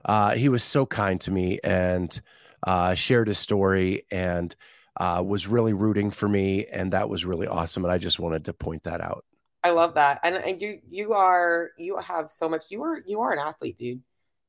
uh, 0.05 0.35
he 0.35 0.49
was 0.49 0.63
so 0.63 0.85
kind 0.85 1.19
to 1.21 1.31
me 1.31 1.59
and 1.63 2.19
uh, 2.65 2.93
shared 2.93 3.27
his 3.27 3.39
story 3.39 4.05
and 4.11 4.55
uh, 4.97 5.23
was 5.25 5.47
really 5.47 5.73
rooting 5.73 6.11
for 6.11 6.27
me, 6.27 6.65
and 6.65 6.93
that 6.93 7.09
was 7.09 7.25
really 7.25 7.47
awesome. 7.47 7.83
And 7.83 7.91
I 7.91 7.97
just 7.97 8.19
wanted 8.19 8.45
to 8.45 8.53
point 8.53 8.83
that 8.83 9.01
out. 9.01 9.25
I 9.63 9.69
love 9.69 9.93
that, 9.95 10.19
and, 10.23 10.35
and 10.35 10.61
you 10.61 10.79
you 10.89 11.13
are 11.13 11.71
you 11.77 11.97
have 11.97 12.31
so 12.31 12.49
much. 12.49 12.65
You 12.69 12.83
are 12.83 13.01
you 13.05 13.21
are 13.21 13.31
an 13.31 13.39
athlete, 13.39 13.77
dude. 13.77 13.99
I 13.99 14.01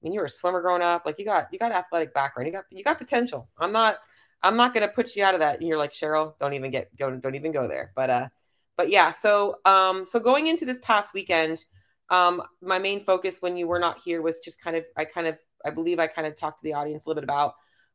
mean, 0.03 0.13
you 0.13 0.21
were 0.21 0.27
a 0.27 0.31
swimmer 0.31 0.61
growing 0.61 0.83
up. 0.83 1.07
Like 1.07 1.19
you 1.19 1.25
got 1.25 1.49
you 1.53 1.59
got 1.59 1.73
athletic 1.73 2.13
background. 2.13 2.47
You 2.47 2.53
got 2.53 2.65
you 2.71 2.83
got 2.83 2.99
potential. 2.99 3.49
I'm 3.59 3.73
not 3.73 3.99
I'm 4.43 4.57
not 4.57 4.75
gonna 4.75 4.89
put 4.89 5.15
you 5.15 5.25
out 5.25 5.35
of 5.35 5.41
that. 5.41 5.61
And 5.61 5.69
you're 5.69 5.79
like 5.79 5.93
Cheryl, 5.93 6.35
don't 6.41 6.55
even 6.55 6.71
get 6.71 6.95
go 6.97 7.15
don't 7.17 7.35
even 7.35 7.53
go 7.53 7.69
there. 7.69 7.93
But 7.95 8.11
uh, 8.11 8.29
but 8.77 8.91
yeah. 8.91 9.13
So 9.13 9.59
um, 9.65 10.05
so 10.05 10.19
going 10.19 10.49
into 10.49 10.65
this 10.65 10.79
past 10.83 11.15
weekend, 11.15 11.65
um, 12.11 12.43
my 12.61 12.79
main 12.79 13.05
focus 13.05 13.39
when 13.41 13.57
you 13.57 13.69
were 13.69 13.79
not 13.79 14.01
here 14.05 14.21
was 14.21 14.41
just 14.41 14.61
kind 14.61 14.77
of 14.77 14.85
I 14.97 15.05
kind 15.05 15.27
of 15.29 15.39
I 15.65 15.71
believe 15.71 15.99
I 16.01 16.09
kind 16.09 16.27
of 16.27 16.37
talked 16.37 16.59
to 16.59 16.65
the 16.65 16.75
audience 16.75 17.05
a 17.05 17.09
little 17.09 17.21
bit 17.21 17.25
about 17.25 17.55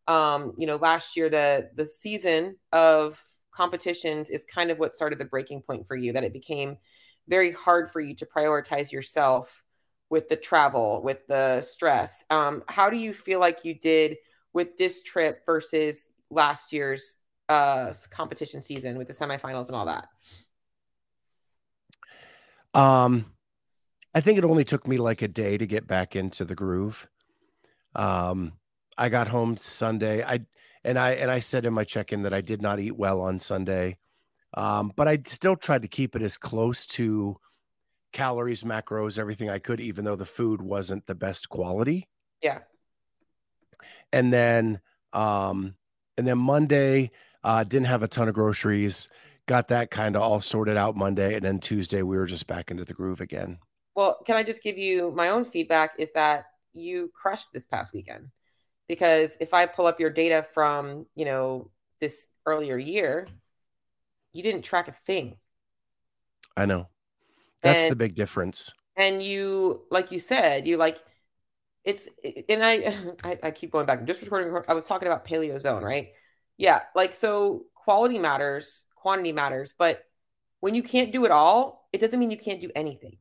um, 0.10 0.54
you 0.58 0.66
know, 0.66 0.78
last 0.78 1.16
year 1.16 1.30
the 1.30 1.70
the 1.76 1.86
season 1.86 2.56
of 2.72 3.22
competitions 3.52 4.30
is 4.30 4.44
kind 4.46 4.72
of 4.72 4.80
what 4.80 4.96
started 4.96 5.20
the 5.20 5.26
breaking 5.26 5.62
point 5.62 5.88
for 5.88 5.96
you 5.96 6.14
that 6.14 6.24
it 6.24 6.34
became 6.34 6.78
very 7.30 7.52
hard 7.52 7.90
for 7.90 8.02
you 8.02 8.16
to 8.16 8.26
prioritize 8.26 8.92
yourself 8.92 9.64
with 10.10 10.28
the 10.28 10.36
travel, 10.36 11.02
with 11.04 11.26
the 11.28 11.62
stress. 11.62 12.26
Um, 12.30 12.64
how 12.68 12.90
do 12.90 12.98
you 12.98 13.14
feel 13.14 13.40
like 13.40 13.64
you 13.64 13.76
did 13.76 14.18
with 14.52 14.76
this 14.78 15.04
trip 15.04 15.46
versus 15.46 16.10
last 16.32 16.74
year's 16.74 17.18
uh, 17.48 17.94
competition 18.10 18.62
season 18.62 18.98
with 18.98 19.08
the 19.08 19.14
semifinals 19.14 19.68
and 19.68 19.76
all 19.76 19.86
that? 19.86 20.08
Um, 22.74 23.26
I 24.14 24.22
think 24.22 24.38
it 24.38 24.46
only 24.46 24.66
took 24.66 24.88
me 24.88 24.98
like 24.98 25.22
a 25.22 25.28
day 25.28 25.58
to 25.58 25.68
get 25.68 25.88
back 25.88 26.16
into 26.16 26.46
the 26.46 26.56
groove. 26.56 27.08
Um, 27.96 28.54
I 28.98 29.10
got 29.10 29.28
home 29.28 29.58
Sunday. 29.58 30.24
I 30.24 30.42
and 30.84 30.98
I 30.98 31.12
and 31.12 31.30
I 31.30 31.40
said 31.40 31.66
in 31.66 31.74
my 31.74 31.84
check-in 31.84 32.24
that 32.24 32.34
I 32.34 32.42
did 32.42 32.62
not 32.62 32.80
eat 32.80 32.98
well 32.98 33.22
on 33.22 33.40
Sunday. 33.40 33.98
Um, 34.54 34.92
but 34.96 35.08
I 35.08 35.20
still 35.26 35.56
tried 35.56 35.84
to 35.84 35.88
keep 35.88 36.16
it 36.16 36.22
as 36.22 36.38
close 36.38 36.86
to 36.88 37.38
calories, 38.12 38.64
macros, 38.64 39.20
everything 39.20 39.50
I 39.50 39.60
could, 39.60 39.80
even 39.80 40.06
though 40.06 40.16
the 40.16 40.26
food 40.26 40.62
wasn't 40.62 41.06
the 41.06 41.16
best 41.16 41.50
quality. 41.50 42.08
Yeah. 42.42 42.60
And 44.12 44.34
then 44.34 44.82
um 45.14 45.76
and 46.18 46.28
then 46.28 46.38
Monday, 46.38 47.12
uh, 47.44 47.64
didn't 47.64 47.88
have 47.88 48.04
a 48.04 48.08
ton 48.08 48.28
of 48.28 48.34
groceries. 48.34 49.08
Got 49.46 49.70
that 49.70 49.90
kind 49.90 50.16
of 50.16 50.22
all 50.22 50.42
sorted 50.42 50.76
out 50.76 50.98
Monday. 50.98 51.36
And 51.36 51.44
then 51.44 51.60
Tuesday 51.60 52.02
we 52.02 52.18
were 52.18 52.26
just 52.26 52.46
back 52.46 52.72
into 52.72 52.84
the 52.84 52.94
groove 52.94 53.22
again. 53.22 53.60
Well, 53.96 54.20
can 54.26 54.36
I 54.36 54.44
just 54.44 54.62
give 54.62 54.78
you 54.78 55.12
my 55.12 55.30
own 55.30 55.46
feedback 55.46 55.94
is 55.98 56.12
that 56.14 56.46
you 56.74 57.10
crushed 57.14 57.54
this 57.54 57.66
past 57.66 57.94
weekend. 57.94 58.30
Because 58.88 59.38
if 59.40 59.54
I 59.54 59.66
pull 59.66 59.88
up 59.88 60.00
your 60.00 60.10
data 60.10 60.46
from, 60.54 61.06
you 61.16 61.26
know, 61.26 61.70
this 62.00 62.28
earlier 62.46 62.78
year, 62.78 63.28
you 64.34 64.44
didn't 64.44 64.64
track 64.64 64.88
a 64.88 64.94
thing. 65.06 65.38
I 66.56 66.66
know. 66.66 66.88
That's 67.62 67.84
and, 67.84 67.92
the 67.92 67.96
big 67.96 68.16
difference. 68.16 68.74
And 68.96 69.22
you, 69.22 69.84
like 69.92 70.12
you 70.12 70.20
said, 70.20 70.68
you 70.68 70.78
like 70.78 71.00
it's 71.84 72.10
and 72.48 72.64
I, 72.64 72.94
I, 73.24 73.40
I 73.44 73.52
keep 73.52 73.72
going 73.72 73.86
back. 73.86 74.06
Just 74.06 74.22
recording. 74.22 74.56
I 74.68 74.74
was 74.74 74.86
talking 74.86 75.08
about 75.08 75.26
paleo 75.26 75.60
zone, 75.60 75.84
right? 75.84 76.10
Yeah, 76.58 76.82
like 76.96 77.14
so. 77.14 77.66
Quality 77.76 78.20
matters, 78.20 78.84
quantity 78.96 79.32
matters, 79.32 79.74
but 79.76 80.04
when 80.60 80.76
you 80.76 80.84
can't 80.84 81.12
do 81.12 81.26
it 81.26 81.32
all, 81.32 81.90
it 81.92 82.00
doesn't 82.00 82.20
mean 82.20 82.30
you 82.30 82.38
can't 82.38 82.62
do 82.62 82.70
anything. 82.76 83.18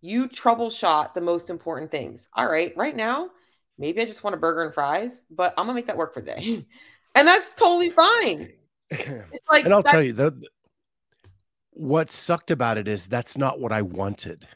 You 0.00 0.28
troubleshot 0.28 1.12
the 1.12 1.20
most 1.20 1.50
important 1.50 1.90
things. 1.90 2.26
All 2.34 2.48
right, 2.48 2.74
right 2.74 2.96
now, 2.96 3.28
maybe 3.76 4.00
I 4.00 4.06
just 4.06 4.24
want 4.24 4.32
a 4.32 4.38
burger 4.38 4.62
and 4.62 4.72
fries, 4.72 5.24
but 5.30 5.52
I'm 5.58 5.66
gonna 5.66 5.74
make 5.74 5.88
that 5.88 5.98
work 5.98 6.14
for 6.14 6.20
the 6.22 6.26
day, 6.26 6.66
and 7.14 7.28
that's 7.28 7.52
totally 7.52 7.90
fine. 7.90 8.48
It's 9.32 9.48
like, 9.48 9.64
and 9.64 9.74
I'll 9.74 9.82
tell 9.82 10.02
you 10.02 10.12
the, 10.12 10.40
what 11.70 12.10
sucked 12.10 12.50
about 12.50 12.78
it 12.78 12.86
is 12.86 13.06
that's 13.06 13.36
not 13.36 13.60
what 13.60 13.72
I 13.72 13.82
wanted. 13.82 14.46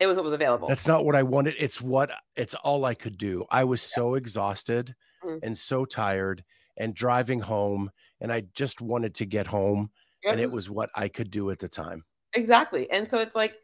It 0.00 0.06
was 0.06 0.16
what 0.16 0.24
was 0.24 0.32
available. 0.32 0.68
That's 0.68 0.86
not 0.86 1.04
what 1.04 1.14
I 1.14 1.22
wanted. 1.22 1.54
It's 1.58 1.80
what 1.80 2.10
it's 2.36 2.54
all 2.54 2.84
I 2.84 2.94
could 2.94 3.16
do. 3.16 3.44
I 3.50 3.64
was 3.64 3.82
yeah. 3.82 4.02
so 4.02 4.14
exhausted 4.14 4.94
mm-hmm. 5.24 5.38
and 5.42 5.56
so 5.56 5.84
tired 5.84 6.44
and 6.76 6.94
driving 6.94 7.40
home 7.40 7.90
and 8.20 8.32
I 8.32 8.44
just 8.54 8.80
wanted 8.80 9.14
to 9.16 9.26
get 9.26 9.46
home 9.46 9.90
and 10.24 10.40
it 10.40 10.50
was 10.50 10.70
what 10.70 10.90
I 10.94 11.08
could 11.08 11.30
do 11.30 11.50
at 11.50 11.58
the 11.58 11.68
time. 11.68 12.04
Exactly. 12.32 12.90
And 12.90 13.06
so 13.06 13.18
it's 13.18 13.36
like 13.36 13.56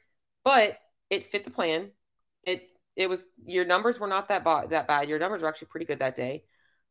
but 0.45 0.79
it 1.09 1.27
fit 1.27 1.45
the 1.45 1.51
plan. 1.51 1.91
It 2.45 2.69
it 2.97 3.09
was 3.09 3.27
your 3.45 3.65
numbers 3.65 3.99
were 3.99 4.07
not 4.07 4.29
that 4.29 4.45
bad 4.45 4.71
that 4.71 4.87
bad. 4.87 5.09
Your 5.09 5.19
numbers 5.19 5.43
were 5.43 5.49
actually 5.49 5.69
pretty 5.69 5.87
good 5.87 5.99
that 5.99 6.15
day. 6.15 6.45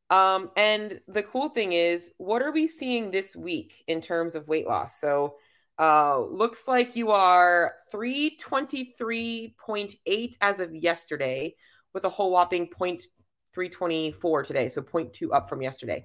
Um 0.10 0.52
and 0.56 1.02
the 1.08 1.24
cool 1.24 1.50
thing 1.50 1.74
is 1.74 2.10
what 2.18 2.42
are 2.42 2.52
we 2.52 2.68
seeing 2.68 3.12
this 3.12 3.36
week 3.36 3.84
in 3.88 4.02
terms 4.02 4.36
of 4.36 4.48
weight 4.48 4.68
loss? 4.68 5.00
So 5.00 5.36
uh, 5.80 6.20
looks 6.26 6.68
like 6.68 6.96
you 6.98 7.12
are 7.12 7.76
323.8 7.94 10.38
as 10.42 10.60
of 10.60 10.76
yesterday, 10.76 11.56
with 11.94 12.04
a 12.04 12.10
whole 12.10 12.32
whopping 12.32 12.68
0.324 12.68 14.44
today. 14.44 14.68
So 14.68 14.82
0.2 14.82 15.34
up 15.34 15.48
from 15.48 15.62
yesterday. 15.62 16.04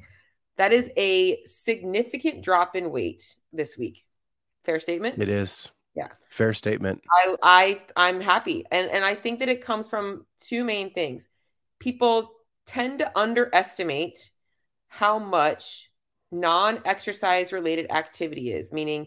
That 0.56 0.72
is 0.72 0.88
a 0.96 1.42
significant 1.44 2.42
drop 2.42 2.76
in 2.76 2.92
weight 2.92 3.34
this 3.52 3.76
week. 3.76 4.04
Fair 4.64 4.78
statement? 4.78 5.20
It 5.20 5.28
is. 5.28 5.72
Yeah. 5.96 6.10
Fair 6.30 6.52
statement. 6.52 7.02
I, 7.10 7.34
I 7.42 7.80
I'm 7.96 8.20
happy. 8.20 8.64
And 8.70 8.88
and 8.90 9.04
I 9.04 9.16
think 9.16 9.40
that 9.40 9.48
it 9.48 9.64
comes 9.64 9.88
from 9.88 10.24
two 10.40 10.62
main 10.64 10.92
things. 10.92 11.26
People 11.80 12.33
tend 12.66 12.98
to 13.00 13.18
underestimate 13.18 14.30
how 14.88 15.18
much 15.18 15.90
non-exercise 16.30 17.52
related 17.52 17.90
activity 17.90 18.52
is, 18.52 18.72
meaning 18.72 19.06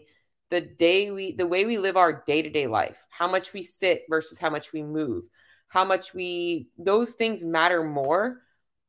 the 0.50 0.60
day 0.60 1.10
we 1.10 1.32
the 1.32 1.46
way 1.46 1.66
we 1.66 1.76
live 1.76 1.96
our 1.96 2.24
day-to-day 2.26 2.66
life 2.66 3.04
how 3.10 3.28
much 3.28 3.52
we 3.52 3.62
sit 3.62 4.04
versus 4.08 4.38
how 4.38 4.48
much 4.48 4.72
we 4.72 4.82
move 4.82 5.24
how 5.68 5.84
much 5.84 6.14
we 6.14 6.70
those 6.78 7.12
things 7.12 7.44
matter 7.44 7.84
more 7.84 8.40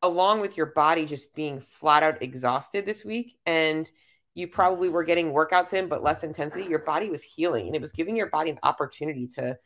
along 0.02 0.40
with 0.40 0.58
your 0.58 0.68
body 0.68 1.06
just 1.06 1.34
being 1.36 1.60
flat 1.60 2.04
out 2.04 2.22
exhausted 2.22 2.86
this 2.86 3.04
week. 3.04 3.38
And 3.46 3.90
you 4.36 4.48
probably 4.48 4.90
were 4.90 5.04
getting 5.04 5.34
workouts 5.34 5.74
in 5.74 5.88
but 5.88 6.04
less 6.04 6.24
intensity. 6.24 6.66
Your 6.66 6.80
body 6.80 7.10
was 7.10 7.24
healing 7.24 7.68
and 7.68 7.76
it 7.76 7.82
was 7.82 7.92
giving 7.92 8.16
your 8.16 8.30
body 8.30 8.52
an 8.52 8.60
opportunity 8.64 9.28
to 9.36 9.58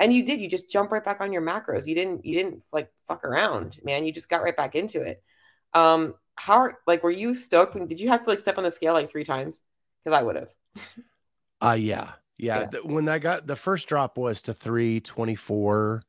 and 0.00 0.12
you 0.12 0.24
did 0.24 0.40
you 0.40 0.48
just 0.48 0.70
jump 0.70 0.90
right 0.90 1.04
back 1.04 1.20
on 1.20 1.32
your 1.32 1.42
macros 1.42 1.86
you 1.86 1.94
didn't 1.94 2.24
you 2.24 2.34
didn't 2.34 2.62
like 2.72 2.90
fuck 3.06 3.22
around 3.24 3.78
man 3.84 4.04
you 4.04 4.12
just 4.12 4.28
got 4.28 4.42
right 4.42 4.56
back 4.56 4.74
into 4.74 5.00
it 5.00 5.22
um 5.74 6.14
how 6.34 6.68
like 6.86 7.02
were 7.04 7.10
you 7.10 7.34
stoked 7.34 7.74
when 7.74 7.86
did 7.86 8.00
you 8.00 8.08
have 8.08 8.24
to 8.24 8.30
like 8.30 8.38
step 8.38 8.58
on 8.58 8.64
the 8.64 8.70
scale 8.70 8.94
like 8.94 9.10
three 9.10 9.24
times 9.24 9.62
because 10.02 10.18
i 10.18 10.22
would 10.22 10.36
have 10.36 10.48
Uh 11.60 11.76
yeah. 11.78 12.12
Yeah. 12.38 12.68
yeah. 12.72 12.78
when 12.84 13.08
I 13.08 13.18
got 13.18 13.46
the 13.46 13.56
first 13.56 13.88
drop 13.88 14.16
was 14.16 14.42
to 14.42 14.54
324 14.54 16.02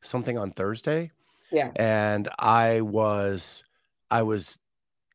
something 0.00 0.36
on 0.36 0.50
Thursday. 0.50 1.10
Yeah. 1.50 1.70
And 1.76 2.28
I 2.38 2.82
was 2.82 3.64
I 4.10 4.22
was 4.22 4.58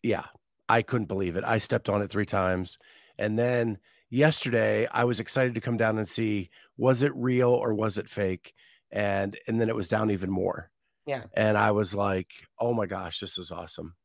yeah, 0.02 0.26
I 0.68 0.82
couldn't 0.82 1.08
believe 1.08 1.36
it. 1.36 1.44
I 1.46 1.60
stepped 1.60 1.90
on 1.90 2.02
it 2.02 2.10
3 2.10 2.26
times. 2.26 2.78
And 3.20 3.38
then 3.38 3.78
yesterday 4.14 4.88
I 4.92 5.04
was 5.06 5.20
excited 5.20 5.56
to 5.56 5.62
come 5.62 5.76
down 5.76 5.98
and 5.98 6.08
see 6.08 6.50
was 6.78 7.02
it 7.02 7.12
real 7.16 7.50
or 7.50 7.74
was 7.74 7.98
it 7.98 8.08
fake? 8.08 8.54
And 8.92 9.38
and 9.48 9.60
then 9.60 9.70
it 9.70 9.76
was 9.76 9.88
down 9.88 10.12
even 10.12 10.30
more. 10.30 10.70
Yeah. 11.06 11.24
And 11.34 11.58
I 11.58 11.72
was 11.72 11.96
like, 11.96 12.32
"Oh 12.60 12.74
my 12.74 12.86
gosh, 12.86 13.20
this 13.20 13.38
is 13.38 13.52
awesome." 13.52 13.96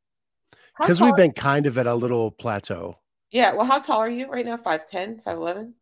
Cuz 0.82 1.00
we've 1.00 1.16
been 1.16 1.32
kind 1.32 1.66
of 1.66 1.76
at 1.76 1.86
a 1.86 1.94
little 1.94 2.30
plateau. 2.30 2.98
Yeah. 3.30 3.52
Well, 3.52 3.66
how 3.66 3.80
tall 3.80 3.98
are 3.98 4.08
you 4.08 4.26
right 4.26 4.46
now? 4.46 4.56
5'10, 4.56 5.22
5'11? 5.22 5.74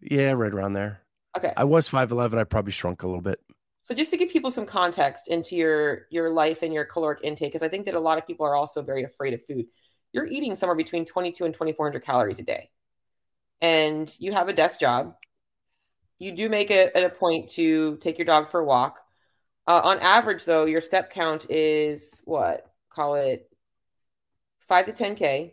Yeah, 0.00 0.32
right 0.32 0.52
around 0.52 0.74
there. 0.74 1.02
Okay. 1.36 1.52
I 1.56 1.64
was 1.64 1.88
5'11. 1.88 2.38
I 2.38 2.44
probably 2.44 2.72
shrunk 2.72 3.02
a 3.02 3.06
little 3.08 3.22
bit. 3.22 3.40
So 3.82 3.94
just 3.94 4.10
to 4.12 4.16
give 4.16 4.28
people 4.28 4.50
some 4.50 4.66
context 4.66 5.28
into 5.28 5.56
your 5.56 6.06
your 6.10 6.30
life 6.30 6.62
and 6.62 6.72
your 6.72 6.84
caloric 6.84 7.20
intake, 7.24 7.50
because 7.52 7.62
I 7.62 7.68
think 7.68 7.86
that 7.86 7.94
a 7.94 8.00
lot 8.00 8.18
of 8.18 8.26
people 8.26 8.46
are 8.46 8.54
also 8.54 8.82
very 8.82 9.02
afraid 9.02 9.34
of 9.34 9.42
food. 9.44 9.66
You're 10.12 10.26
eating 10.26 10.54
somewhere 10.54 10.76
between 10.76 11.04
22 11.04 11.44
and 11.44 11.54
2400 11.54 12.02
calories 12.02 12.38
a 12.38 12.42
day. 12.42 12.70
And 13.60 14.12
you 14.18 14.32
have 14.32 14.48
a 14.48 14.52
desk 14.52 14.80
job. 14.80 15.14
You 16.18 16.32
do 16.32 16.48
make 16.48 16.70
it 16.70 16.92
a 16.94 17.08
point 17.08 17.50
to 17.50 17.96
take 17.96 18.18
your 18.18 18.26
dog 18.26 18.50
for 18.50 18.60
a 18.60 18.64
walk. 18.64 19.00
Uh, 19.66 19.80
on 19.84 19.98
average, 20.00 20.44
though, 20.44 20.64
your 20.64 20.80
step 20.80 21.10
count 21.10 21.46
is 21.50 22.22
what? 22.24 22.72
Call 22.90 23.14
it 23.16 23.50
five 24.66 24.86
to 24.86 24.92
10K 24.92 25.52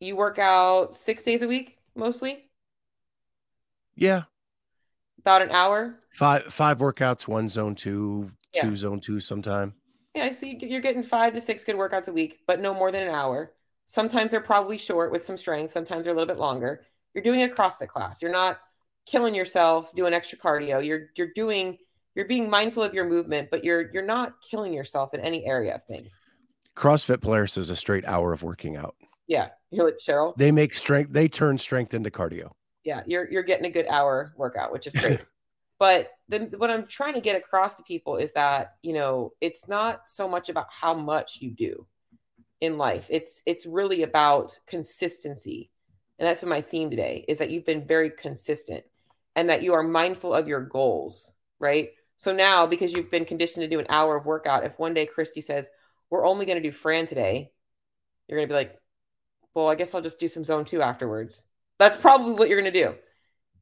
you 0.00 0.16
work 0.16 0.38
out 0.38 0.94
six 0.94 1.22
days 1.22 1.42
a 1.42 1.48
week 1.48 1.78
mostly 1.94 2.44
yeah 3.94 4.22
about 5.18 5.42
an 5.42 5.50
hour 5.50 5.98
five 6.12 6.44
five 6.44 6.78
workouts 6.78 7.26
one 7.26 7.48
zone 7.48 7.74
two 7.74 8.30
yeah. 8.54 8.62
two 8.62 8.76
zone 8.76 9.00
two 9.00 9.18
sometime 9.18 9.74
yeah 10.14 10.24
i 10.24 10.30
see 10.30 10.58
you're 10.60 10.80
getting 10.80 11.02
five 11.02 11.32
to 11.32 11.40
six 11.40 11.64
good 11.64 11.76
workouts 11.76 12.08
a 12.08 12.12
week 12.12 12.40
but 12.46 12.60
no 12.60 12.74
more 12.74 12.92
than 12.92 13.02
an 13.02 13.14
hour 13.14 13.52
sometimes 13.86 14.30
they're 14.30 14.40
probably 14.40 14.78
short 14.78 15.10
with 15.10 15.24
some 15.24 15.36
strength 15.36 15.72
sometimes 15.72 16.04
they're 16.04 16.12
a 16.12 16.16
little 16.16 16.32
bit 16.32 16.40
longer 16.40 16.82
you're 17.14 17.24
doing 17.24 17.42
a 17.42 17.48
crossfit 17.48 17.88
class 17.88 18.20
you're 18.20 18.30
not 18.30 18.58
killing 19.06 19.34
yourself 19.34 19.94
doing 19.94 20.12
extra 20.12 20.38
cardio 20.38 20.84
you're 20.84 21.06
you're 21.16 21.32
doing 21.34 21.78
you're 22.14 22.26
being 22.26 22.50
mindful 22.50 22.82
of 22.82 22.92
your 22.92 23.08
movement 23.08 23.48
but 23.50 23.64
you're 23.64 23.90
you're 23.92 24.04
not 24.04 24.34
killing 24.42 24.72
yourself 24.72 25.14
in 25.14 25.20
any 25.20 25.44
area 25.46 25.74
of 25.74 25.84
things 25.86 26.22
crossfit 26.76 27.22
players 27.22 27.56
is 27.56 27.70
a 27.70 27.76
straight 27.76 28.04
hour 28.04 28.32
of 28.32 28.42
working 28.42 28.76
out 28.76 28.94
yeah, 29.26 29.48
you're 29.70 29.84
like 29.84 29.98
Cheryl. 29.98 30.36
They 30.36 30.52
make 30.52 30.74
strength. 30.74 31.12
They 31.12 31.28
turn 31.28 31.58
strength 31.58 31.94
into 31.94 32.10
cardio. 32.10 32.52
Yeah, 32.84 33.02
you're 33.06 33.30
you're 33.30 33.42
getting 33.42 33.66
a 33.66 33.70
good 33.70 33.86
hour 33.88 34.32
workout, 34.36 34.72
which 34.72 34.86
is 34.86 34.94
great. 34.98 35.20
But 35.78 36.10
the, 36.28 36.38
what 36.56 36.70
I'm 36.70 36.86
trying 36.86 37.14
to 37.14 37.20
get 37.20 37.36
across 37.36 37.76
to 37.76 37.82
people 37.82 38.16
is 38.16 38.32
that, 38.32 38.76
you 38.82 38.94
know, 38.94 39.32
it's 39.42 39.68
not 39.68 40.08
so 40.08 40.26
much 40.26 40.48
about 40.48 40.68
how 40.70 40.94
much 40.94 41.38
you 41.40 41.50
do 41.50 41.86
in 42.60 42.78
life. 42.78 43.06
It's 43.10 43.42
it's 43.46 43.66
really 43.66 44.02
about 44.02 44.58
consistency. 44.66 45.70
And 46.18 46.26
that's 46.26 46.40
been 46.40 46.48
my 46.48 46.60
theme 46.62 46.90
today 46.90 47.24
is 47.28 47.38
that 47.38 47.50
you've 47.50 47.66
been 47.66 47.86
very 47.86 48.10
consistent 48.10 48.84
and 49.34 49.50
that 49.50 49.62
you 49.62 49.74
are 49.74 49.82
mindful 49.82 50.34
of 50.34 50.48
your 50.48 50.62
goals, 50.62 51.34
right? 51.58 51.90
So 52.16 52.32
now 52.32 52.66
because 52.66 52.92
you've 52.92 53.10
been 53.10 53.26
conditioned 53.26 53.64
to 53.64 53.68
do 53.68 53.78
an 53.78 53.86
hour 53.90 54.16
of 54.16 54.24
workout, 54.24 54.64
if 54.64 54.78
one 54.78 54.94
day 54.94 55.04
Christy 55.06 55.42
says, 55.42 55.68
"We're 56.10 56.26
only 56.26 56.46
going 56.46 56.56
to 56.56 56.68
do 56.68 56.72
Fran 56.72 57.06
today," 57.06 57.52
you're 58.26 58.38
going 58.38 58.48
to 58.48 58.52
be 58.52 58.56
like, 58.56 58.80
"Well, 59.54 59.68
I 59.68 59.74
guess 59.74 59.94
I'll 59.94 60.00
just 60.02 60.20
do 60.20 60.28
some 60.28 60.44
zone 60.44 60.64
2 60.64 60.80
afterwards." 60.80 61.44
That's 61.78 61.96
probably 61.96 62.32
what 62.32 62.48
you're 62.48 62.60
going 62.60 62.72
to 62.72 62.82
do. 62.84 62.94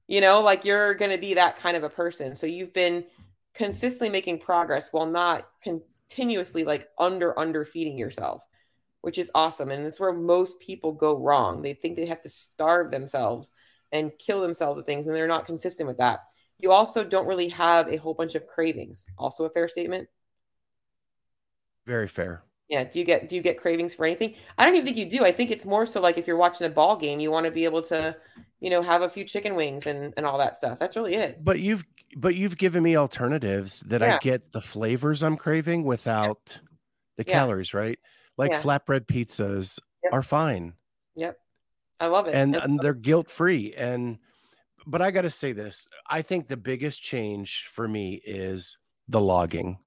You 0.06 0.20
know, 0.20 0.40
like 0.42 0.64
you're 0.64 0.94
going 0.94 1.10
to 1.10 1.18
be 1.18 1.34
that 1.34 1.58
kind 1.58 1.76
of 1.76 1.82
a 1.82 1.88
person. 1.88 2.36
So 2.36 2.46
you've 2.46 2.72
been 2.72 3.04
consistently 3.54 4.10
making 4.10 4.38
progress 4.38 4.92
while 4.92 5.06
not 5.06 5.48
continuously 5.62 6.64
like 6.64 6.88
under 6.98 7.38
under 7.38 7.64
feeding 7.64 7.96
yourself, 7.98 8.42
which 9.04 9.18
is 9.18 9.30
awesome. 9.34 9.70
And 9.70 9.84
it's 9.86 10.00
where 10.00 10.12
most 10.12 10.58
people 10.58 10.92
go 10.92 11.16
wrong. 11.16 11.60
They 11.60 11.74
think 11.74 11.96
they 11.96 12.06
have 12.06 12.22
to 12.22 12.28
starve 12.28 12.90
themselves 12.90 13.50
and 13.92 14.10
kill 14.18 14.40
themselves 14.40 14.76
with 14.76 14.86
things, 14.86 15.06
and 15.06 15.14
they're 15.14 15.28
not 15.28 15.46
consistent 15.46 15.86
with 15.86 15.98
that. 15.98 16.20
You 16.58 16.72
also 16.72 17.04
don't 17.04 17.26
really 17.26 17.48
have 17.50 17.88
a 17.88 17.96
whole 17.96 18.14
bunch 18.14 18.34
of 18.34 18.46
cravings. 18.46 19.06
Also, 19.18 19.44
a 19.44 19.50
fair 19.50 19.68
statement. 19.68 20.08
Very 21.86 22.08
fair. 22.08 22.42
Yeah. 22.68 22.84
Do 22.84 22.98
you 22.98 23.04
get 23.04 23.28
do 23.28 23.36
you 23.36 23.42
get 23.42 23.60
cravings 23.60 23.92
for 23.92 24.06
anything? 24.06 24.34
I 24.56 24.64
don't 24.64 24.74
even 24.74 24.86
think 24.86 24.96
you 24.96 25.08
do. 25.08 25.24
I 25.24 25.32
think 25.32 25.50
it's 25.50 25.66
more 25.66 25.84
so 25.84 26.00
like 26.00 26.16
if 26.16 26.26
you're 26.26 26.38
watching 26.38 26.66
a 26.66 26.70
ball 26.70 26.96
game, 26.96 27.20
you 27.20 27.30
want 27.30 27.44
to 27.44 27.52
be 27.52 27.64
able 27.64 27.82
to, 27.82 28.16
you 28.60 28.70
know, 28.70 28.80
have 28.80 29.02
a 29.02 29.08
few 29.08 29.24
chicken 29.24 29.54
wings 29.54 29.86
and 29.86 30.14
and 30.16 30.24
all 30.24 30.38
that 30.38 30.56
stuff. 30.56 30.78
That's 30.78 30.96
really 30.96 31.14
it. 31.14 31.44
But 31.44 31.60
you've 31.60 31.84
but 32.16 32.34
you've 32.34 32.56
given 32.56 32.82
me 32.82 32.96
alternatives 32.96 33.80
that 33.80 34.00
yeah. 34.00 34.14
I 34.14 34.18
get 34.18 34.52
the 34.52 34.62
flavors 34.62 35.22
I'm 35.22 35.36
craving 35.36 35.84
without 35.84 36.40
yeah. 36.54 36.58
the 37.18 37.24
yeah. 37.26 37.32
calories, 37.34 37.74
right? 37.74 37.98
Like 38.36 38.52
flatbread 38.52 39.06
pizzas 39.06 39.78
yep. 40.02 40.12
are 40.12 40.22
fine. 40.22 40.74
Yep. 41.16 41.38
I 42.00 42.06
love 42.06 42.26
it. 42.26 42.34
And, 42.34 42.56
and 42.56 42.80
they're 42.80 42.94
guilt 42.94 43.30
free. 43.30 43.74
And 43.74 44.18
but 44.86 45.00
I 45.00 45.10
got 45.10 45.22
to 45.22 45.30
say 45.30 45.52
this 45.52 45.86
I 46.08 46.22
think 46.22 46.48
the 46.48 46.56
biggest 46.56 47.02
change 47.02 47.66
for 47.70 47.86
me 47.88 48.20
is 48.24 48.76
the 49.08 49.20
logging 49.20 49.78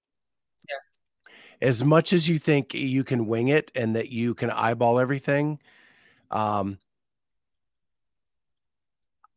Yeah. 0.69 1.67
as 1.67 1.83
much 1.83 2.13
as 2.13 2.27
you 2.27 2.39
think 2.39 2.73
you 2.73 3.03
can 3.03 3.27
wing 3.27 3.49
it 3.49 3.71
and 3.75 3.95
that 3.95 4.09
you 4.09 4.33
can 4.33 4.49
eyeball 4.49 4.99
everything, 4.99 5.59
um, 6.31 6.77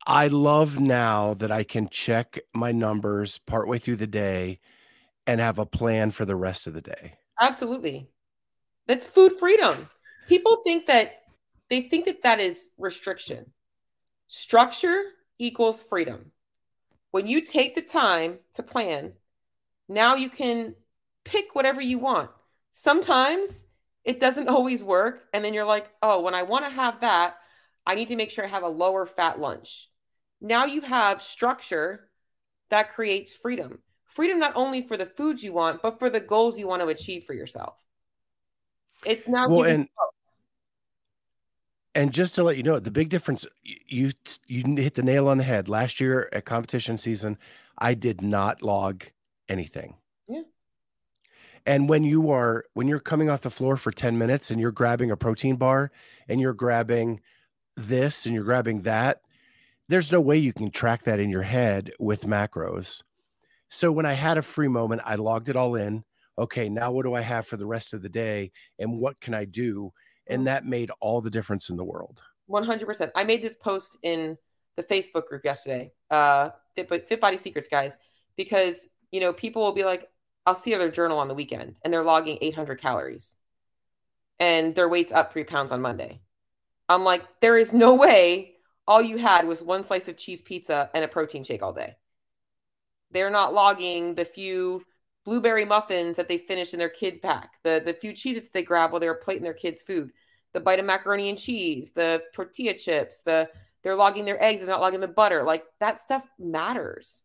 I 0.06 0.28
love 0.28 0.80
now 0.80 1.34
that 1.34 1.50
I 1.50 1.62
can 1.62 1.88
check 1.88 2.38
my 2.54 2.72
numbers 2.72 3.38
partway 3.38 3.78
through 3.78 3.96
the 3.96 4.06
day 4.06 4.60
and 5.26 5.40
have 5.40 5.58
a 5.58 5.66
plan 5.66 6.10
for 6.10 6.24
the 6.24 6.36
rest 6.36 6.66
of 6.66 6.74
the 6.74 6.80
day. 6.80 7.14
Absolutely. 7.40 8.08
That's 8.90 9.06
food 9.06 9.34
freedom. 9.38 9.88
People 10.26 10.56
think 10.64 10.86
that 10.86 11.22
they 11.68 11.82
think 11.82 12.06
that 12.06 12.24
that 12.24 12.40
is 12.40 12.70
restriction. 12.76 13.52
Structure 14.26 15.00
equals 15.38 15.84
freedom. 15.84 16.32
When 17.12 17.28
you 17.28 17.42
take 17.42 17.76
the 17.76 17.82
time 17.82 18.40
to 18.54 18.64
plan, 18.64 19.12
now 19.88 20.16
you 20.16 20.28
can 20.28 20.74
pick 21.24 21.54
whatever 21.54 21.80
you 21.80 22.00
want. 22.00 22.30
Sometimes 22.72 23.62
it 24.02 24.18
doesn't 24.18 24.48
always 24.56 24.82
work. 24.82 25.22
And 25.32 25.44
then 25.44 25.54
you're 25.54 25.64
like, 25.64 25.88
oh, 26.02 26.22
when 26.22 26.34
I 26.34 26.42
want 26.42 26.64
to 26.64 26.70
have 26.72 27.02
that, 27.02 27.36
I 27.86 27.94
need 27.94 28.08
to 28.08 28.16
make 28.16 28.32
sure 28.32 28.44
I 28.44 28.48
have 28.48 28.64
a 28.64 28.68
lower 28.68 29.06
fat 29.06 29.38
lunch. 29.38 29.88
Now 30.40 30.64
you 30.64 30.80
have 30.80 31.22
structure 31.22 32.08
that 32.70 32.92
creates 32.92 33.36
freedom. 33.36 33.78
Freedom 34.06 34.40
not 34.40 34.56
only 34.56 34.82
for 34.82 34.96
the 34.96 35.06
foods 35.06 35.44
you 35.44 35.52
want, 35.52 35.80
but 35.80 36.00
for 36.00 36.10
the 36.10 36.18
goals 36.18 36.58
you 36.58 36.66
want 36.66 36.82
to 36.82 36.88
achieve 36.88 37.22
for 37.22 37.34
yourself. 37.34 37.76
It's 39.04 39.26
now 39.26 39.48
well, 39.48 39.64
and, 39.64 39.88
and 41.94 42.12
just 42.12 42.34
to 42.36 42.42
let 42.42 42.56
you 42.56 42.62
know, 42.62 42.78
the 42.78 42.90
big 42.90 43.08
difference 43.08 43.46
you 43.62 44.12
you 44.46 44.76
hit 44.76 44.94
the 44.94 45.02
nail 45.02 45.28
on 45.28 45.38
the 45.38 45.44
head. 45.44 45.68
Last 45.68 46.00
year 46.00 46.28
at 46.32 46.44
competition 46.44 46.98
season, 46.98 47.38
I 47.78 47.94
did 47.94 48.22
not 48.22 48.62
log 48.62 49.04
anything. 49.48 49.96
Yeah. 50.28 50.42
And 51.66 51.88
when 51.88 52.04
you 52.04 52.30
are 52.30 52.64
when 52.74 52.88
you're 52.88 53.00
coming 53.00 53.28
off 53.28 53.42
the 53.42 53.50
floor 53.50 53.76
for 53.76 53.90
10 53.90 54.18
minutes 54.18 54.50
and 54.50 54.60
you're 54.60 54.70
grabbing 54.70 55.10
a 55.10 55.16
protein 55.16 55.56
bar 55.56 55.90
and 56.28 56.40
you're 56.40 56.54
grabbing 56.54 57.20
this 57.76 58.26
and 58.26 58.34
you're 58.34 58.44
grabbing 58.44 58.82
that, 58.82 59.22
there's 59.88 60.12
no 60.12 60.20
way 60.20 60.38
you 60.38 60.52
can 60.52 60.70
track 60.70 61.04
that 61.04 61.18
in 61.18 61.30
your 61.30 61.42
head 61.42 61.92
with 61.98 62.26
macros. 62.26 63.02
So 63.68 63.92
when 63.92 64.06
I 64.06 64.12
had 64.14 64.38
a 64.38 64.42
free 64.42 64.68
moment, 64.68 65.02
I 65.04 65.16
logged 65.16 65.48
it 65.48 65.56
all 65.56 65.74
in. 65.74 66.04
Okay, 66.40 66.70
now 66.70 66.90
what 66.90 67.04
do 67.04 67.12
I 67.12 67.20
have 67.20 67.46
for 67.46 67.58
the 67.58 67.66
rest 67.66 67.92
of 67.92 68.00
the 68.00 68.08
day 68.08 68.50
and 68.78 68.98
what 68.98 69.20
can 69.20 69.34
I 69.34 69.44
do? 69.44 69.92
And 70.26 70.46
that 70.46 70.64
made 70.64 70.90
all 71.00 71.20
the 71.20 71.30
difference 71.30 71.68
in 71.68 71.76
the 71.76 71.84
world. 71.84 72.22
100%. 72.48 73.10
I 73.14 73.24
made 73.24 73.42
this 73.42 73.56
post 73.56 73.98
in 74.02 74.38
the 74.76 74.82
Facebook 74.82 75.26
group 75.26 75.44
yesterday, 75.44 75.92
uh, 76.10 76.50
Fit, 76.74 76.88
Fit 77.08 77.20
Body 77.20 77.36
Secrets, 77.36 77.68
guys, 77.68 77.94
because, 78.36 78.88
you 79.12 79.20
know, 79.20 79.34
people 79.34 79.60
will 79.60 79.72
be 79.72 79.84
like, 79.84 80.08
I'll 80.46 80.54
see 80.54 80.74
their 80.74 80.90
journal 80.90 81.18
on 81.18 81.28
the 81.28 81.34
weekend 81.34 81.76
and 81.84 81.92
they're 81.92 82.02
logging 82.02 82.38
800 82.40 82.80
calories 82.80 83.36
and 84.38 84.74
their 84.74 84.88
weight's 84.88 85.12
up 85.12 85.32
three 85.32 85.44
pounds 85.44 85.70
on 85.70 85.82
Monday. 85.82 86.22
I'm 86.88 87.04
like, 87.04 87.22
there 87.40 87.58
is 87.58 87.74
no 87.74 87.94
way 87.94 88.54
all 88.88 89.02
you 89.02 89.18
had 89.18 89.46
was 89.46 89.62
one 89.62 89.82
slice 89.82 90.08
of 90.08 90.16
cheese 90.16 90.40
pizza 90.40 90.88
and 90.94 91.04
a 91.04 91.08
protein 91.08 91.44
shake 91.44 91.62
all 91.62 91.74
day. 91.74 91.96
They're 93.10 93.30
not 93.30 93.52
logging 93.52 94.14
the 94.14 94.24
few 94.24 94.82
blueberry 95.30 95.64
muffins 95.64 96.16
that 96.16 96.26
they 96.26 96.36
finished 96.36 96.72
in 96.72 96.80
their 96.80 96.88
kids' 96.88 97.20
pack, 97.20 97.52
the, 97.62 97.80
the 97.84 97.92
few 97.92 98.12
cheeses 98.12 98.48
they 98.48 98.64
grab 98.64 98.90
while 98.90 98.98
they 98.98 99.06
were 99.06 99.14
plating 99.14 99.44
their 99.44 99.54
kids' 99.54 99.80
food, 99.80 100.10
the 100.54 100.58
bite 100.58 100.80
of 100.80 100.84
macaroni 100.84 101.28
and 101.28 101.38
cheese, 101.38 101.92
the 101.94 102.20
tortilla 102.34 102.74
chips, 102.74 103.22
the 103.22 103.48
they're 103.84 103.94
logging 103.94 104.24
their 104.24 104.42
eggs 104.42 104.60
and 104.60 104.68
not 104.68 104.80
logging 104.80 104.98
the 104.98 105.06
butter. 105.06 105.44
Like 105.44 105.62
that 105.78 106.00
stuff 106.00 106.26
matters. 106.36 107.24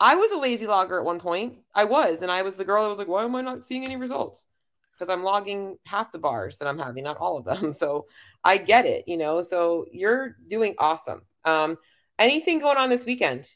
I 0.00 0.16
was 0.16 0.30
a 0.30 0.38
lazy 0.38 0.66
logger 0.66 0.98
at 0.98 1.04
one 1.04 1.20
point. 1.20 1.58
I 1.74 1.84
was, 1.84 2.22
and 2.22 2.30
I 2.30 2.40
was 2.40 2.56
the 2.56 2.64
girl 2.64 2.82
that 2.82 2.88
was 2.88 2.98
like, 2.98 3.08
why 3.08 3.24
am 3.24 3.36
I 3.36 3.42
not 3.42 3.62
seeing 3.62 3.84
any 3.84 3.96
results? 3.96 4.46
Because 4.92 5.12
I'm 5.12 5.22
logging 5.22 5.76
half 5.84 6.12
the 6.12 6.18
bars 6.18 6.56
that 6.58 6.66
I'm 6.66 6.78
having, 6.78 7.04
not 7.04 7.18
all 7.18 7.36
of 7.36 7.44
them. 7.44 7.72
So 7.74 8.06
I 8.42 8.56
get 8.56 8.86
it, 8.86 9.06
you 9.06 9.18
know. 9.18 9.42
So 9.42 9.84
you're 9.92 10.36
doing 10.48 10.76
awesome. 10.78 11.20
Um, 11.44 11.76
anything 12.18 12.58
going 12.58 12.78
on 12.78 12.88
this 12.88 13.04
weekend? 13.04 13.50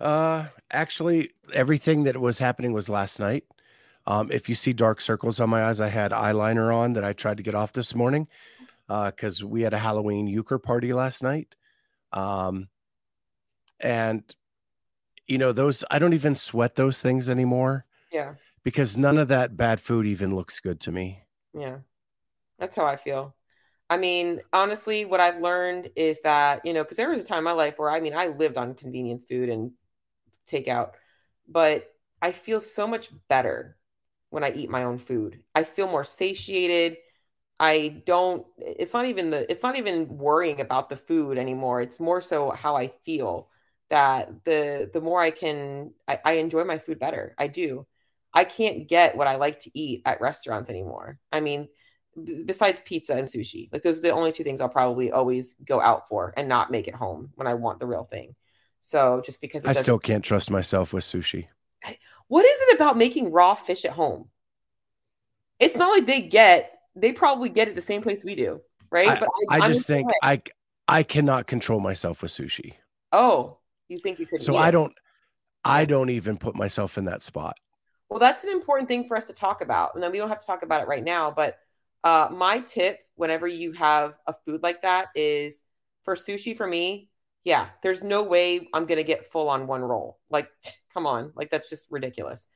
Uh, 0.00 0.46
actually, 0.70 1.30
everything 1.52 2.04
that 2.04 2.16
was 2.16 2.38
happening 2.38 2.72
was 2.72 2.88
last 2.88 3.18
night. 3.20 3.44
Um, 4.06 4.30
if 4.32 4.48
you 4.48 4.54
see 4.54 4.72
dark 4.72 5.00
circles 5.00 5.40
on 5.40 5.50
my 5.50 5.64
eyes, 5.64 5.80
I 5.80 5.88
had 5.88 6.12
eyeliner 6.12 6.74
on 6.74 6.94
that 6.94 7.04
I 7.04 7.12
tried 7.12 7.36
to 7.38 7.42
get 7.42 7.54
off 7.54 7.72
this 7.72 7.94
morning 7.94 8.26
because 8.86 9.42
uh, 9.42 9.46
we 9.46 9.62
had 9.62 9.74
a 9.74 9.78
Halloween 9.78 10.26
euchre 10.26 10.58
party 10.58 10.92
last 10.92 11.22
night. 11.22 11.56
Um, 12.12 12.68
and 13.80 14.34
you 15.26 15.38
know 15.38 15.52
those 15.52 15.84
i 15.90 15.98
don't 15.98 16.14
even 16.14 16.34
sweat 16.34 16.74
those 16.74 17.00
things 17.00 17.30
anymore 17.30 17.84
yeah 18.10 18.34
because 18.64 18.96
none 18.96 19.18
of 19.18 19.28
that 19.28 19.56
bad 19.56 19.80
food 19.80 20.06
even 20.06 20.34
looks 20.34 20.60
good 20.60 20.80
to 20.80 20.90
me 20.90 21.22
yeah 21.54 21.76
that's 22.58 22.74
how 22.74 22.84
i 22.84 22.96
feel 22.96 23.34
i 23.90 23.96
mean 23.96 24.40
honestly 24.52 25.04
what 25.04 25.20
i've 25.20 25.40
learned 25.40 25.90
is 25.94 26.20
that 26.22 26.64
you 26.64 26.72
know 26.72 26.82
because 26.82 26.96
there 26.96 27.10
was 27.10 27.22
a 27.22 27.26
time 27.26 27.38
in 27.38 27.44
my 27.44 27.52
life 27.52 27.74
where 27.76 27.90
i 27.90 28.00
mean 28.00 28.14
i 28.14 28.26
lived 28.26 28.56
on 28.56 28.74
convenience 28.74 29.24
food 29.24 29.48
and 29.48 29.70
takeout 30.48 30.92
but 31.48 31.90
i 32.22 32.32
feel 32.32 32.60
so 32.60 32.86
much 32.86 33.10
better 33.28 33.76
when 34.30 34.44
i 34.44 34.50
eat 34.52 34.70
my 34.70 34.84
own 34.84 34.98
food 34.98 35.42
i 35.54 35.62
feel 35.62 35.86
more 35.86 36.04
satiated 36.04 36.96
I 37.60 38.02
don't 38.06 38.46
it's 38.56 38.92
not 38.92 39.06
even 39.06 39.30
the 39.30 39.50
it's 39.50 39.62
not 39.62 39.76
even 39.76 40.06
worrying 40.08 40.60
about 40.60 40.88
the 40.88 40.96
food 40.96 41.38
anymore. 41.38 41.80
It's 41.80 41.98
more 41.98 42.20
so 42.20 42.50
how 42.50 42.76
I 42.76 42.88
feel 43.04 43.48
that 43.90 44.44
the 44.44 44.90
the 44.92 45.00
more 45.00 45.20
I 45.20 45.30
can 45.30 45.92
I, 46.06 46.20
I 46.24 46.32
enjoy 46.32 46.64
my 46.64 46.78
food 46.78 46.98
better. 46.98 47.34
I 47.38 47.48
do. 47.48 47.86
I 48.32 48.44
can't 48.44 48.86
get 48.88 49.16
what 49.16 49.26
I 49.26 49.36
like 49.36 49.58
to 49.60 49.78
eat 49.78 50.02
at 50.04 50.20
restaurants 50.20 50.70
anymore. 50.70 51.18
I 51.32 51.40
mean, 51.40 51.68
besides 52.44 52.82
pizza 52.84 53.14
and 53.14 53.26
sushi, 53.26 53.72
like 53.72 53.82
those 53.82 53.98
are 53.98 54.02
the 54.02 54.10
only 54.10 54.32
two 54.32 54.44
things 54.44 54.60
I'll 54.60 54.68
probably 54.68 55.10
always 55.10 55.54
go 55.64 55.80
out 55.80 56.08
for 56.08 56.34
and 56.36 56.48
not 56.48 56.70
make 56.70 56.86
it 56.88 56.94
home 56.94 57.30
when 57.34 57.46
I 57.48 57.54
want 57.54 57.80
the 57.80 57.86
real 57.86 58.04
thing. 58.04 58.34
So 58.88 59.20
just 59.22 59.42
because 59.42 59.66
I 59.66 59.74
still 59.74 59.98
can't 59.98 60.24
trust 60.24 60.50
myself 60.50 60.94
with 60.94 61.04
sushi. 61.04 61.48
What 62.28 62.46
is 62.46 62.58
it 62.62 62.76
about 62.76 62.96
making 62.96 63.30
raw 63.30 63.54
fish 63.54 63.84
at 63.84 63.90
home? 63.90 64.30
It's 65.60 65.76
not 65.76 65.90
like 65.90 66.06
they 66.06 66.22
get 66.22 66.72
they 66.96 67.12
probably 67.12 67.50
get 67.50 67.68
it 67.68 67.74
the 67.74 67.82
same 67.82 68.00
place 68.00 68.24
we 68.24 68.34
do, 68.34 68.62
right? 68.90 69.10
I, 69.10 69.20
but 69.20 69.28
I, 69.50 69.56
I 69.58 69.68
just 69.68 69.86
think 69.86 70.08
I 70.22 70.40
I 70.88 71.02
cannot 71.02 71.46
control 71.46 71.80
myself 71.80 72.22
with 72.22 72.30
sushi. 72.30 72.76
Oh, 73.12 73.58
you 73.88 73.98
think 73.98 74.20
you 74.20 74.24
could. 74.24 74.40
So 74.40 74.56
I 74.56 74.70
don't. 74.70 74.94
I 75.66 75.84
don't 75.84 76.08
even 76.08 76.38
put 76.38 76.56
myself 76.56 76.96
in 76.96 77.04
that 77.04 77.22
spot. 77.22 77.58
Well, 78.08 78.20
that's 78.20 78.42
an 78.42 78.48
important 78.48 78.88
thing 78.88 79.06
for 79.06 79.18
us 79.18 79.26
to 79.26 79.34
talk 79.34 79.60
about. 79.60 79.96
And 79.96 80.02
then 80.02 80.12
we 80.12 80.16
don't 80.16 80.30
have 80.30 80.40
to 80.40 80.46
talk 80.46 80.62
about 80.62 80.80
it 80.80 80.88
right 80.88 81.04
now, 81.04 81.30
but 81.30 81.58
uh, 82.04 82.28
my 82.32 82.60
tip 82.60 83.00
whenever 83.16 83.46
you 83.46 83.72
have 83.72 84.14
a 84.26 84.34
food 84.46 84.62
like 84.62 84.80
that 84.80 85.08
is 85.14 85.62
for 86.04 86.14
sushi 86.14 86.56
for 86.56 86.66
me, 86.66 87.10
Yeah, 87.48 87.68
there's 87.82 88.02
no 88.02 88.24
way 88.24 88.68
I'm 88.74 88.84
gonna 88.84 89.02
get 89.02 89.24
full 89.24 89.48
on 89.48 89.66
one 89.66 89.80
roll. 89.80 90.18
Like, 90.28 90.50
come 90.92 91.06
on, 91.06 91.32
like 91.34 91.48
that's 91.48 91.70
just 91.70 91.90
ridiculous. 91.90 92.46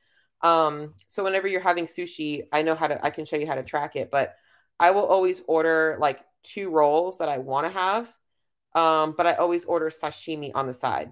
Um, 0.43 0.93
so 1.07 1.23
whenever 1.23 1.47
you're 1.47 1.61
having 1.61 1.87
sushi, 1.87 2.43
I 2.51 2.61
know 2.61 2.75
how 2.75 2.85
to 2.85 3.03
I 3.03 3.09
can 3.09 3.25
show 3.25 3.37
you 3.37 3.47
how 3.47 3.55
to 3.55 3.63
track 3.63 3.95
it, 3.95 4.11
but 4.11 4.35
I 4.79 4.91
will 4.91 5.07
always 5.07 5.41
order 5.47 5.97
like 5.99 6.19
two 6.43 6.69
rolls 6.69 7.17
that 7.17 7.27
I 7.27 7.39
want 7.39 7.65
to 7.65 7.73
have. 7.73 8.13
Um, 8.75 9.15
but 9.17 9.25
I 9.25 9.33
always 9.33 9.65
order 9.65 9.89
sashimi 9.89 10.51
on 10.53 10.67
the 10.67 10.73
side. 10.75 11.11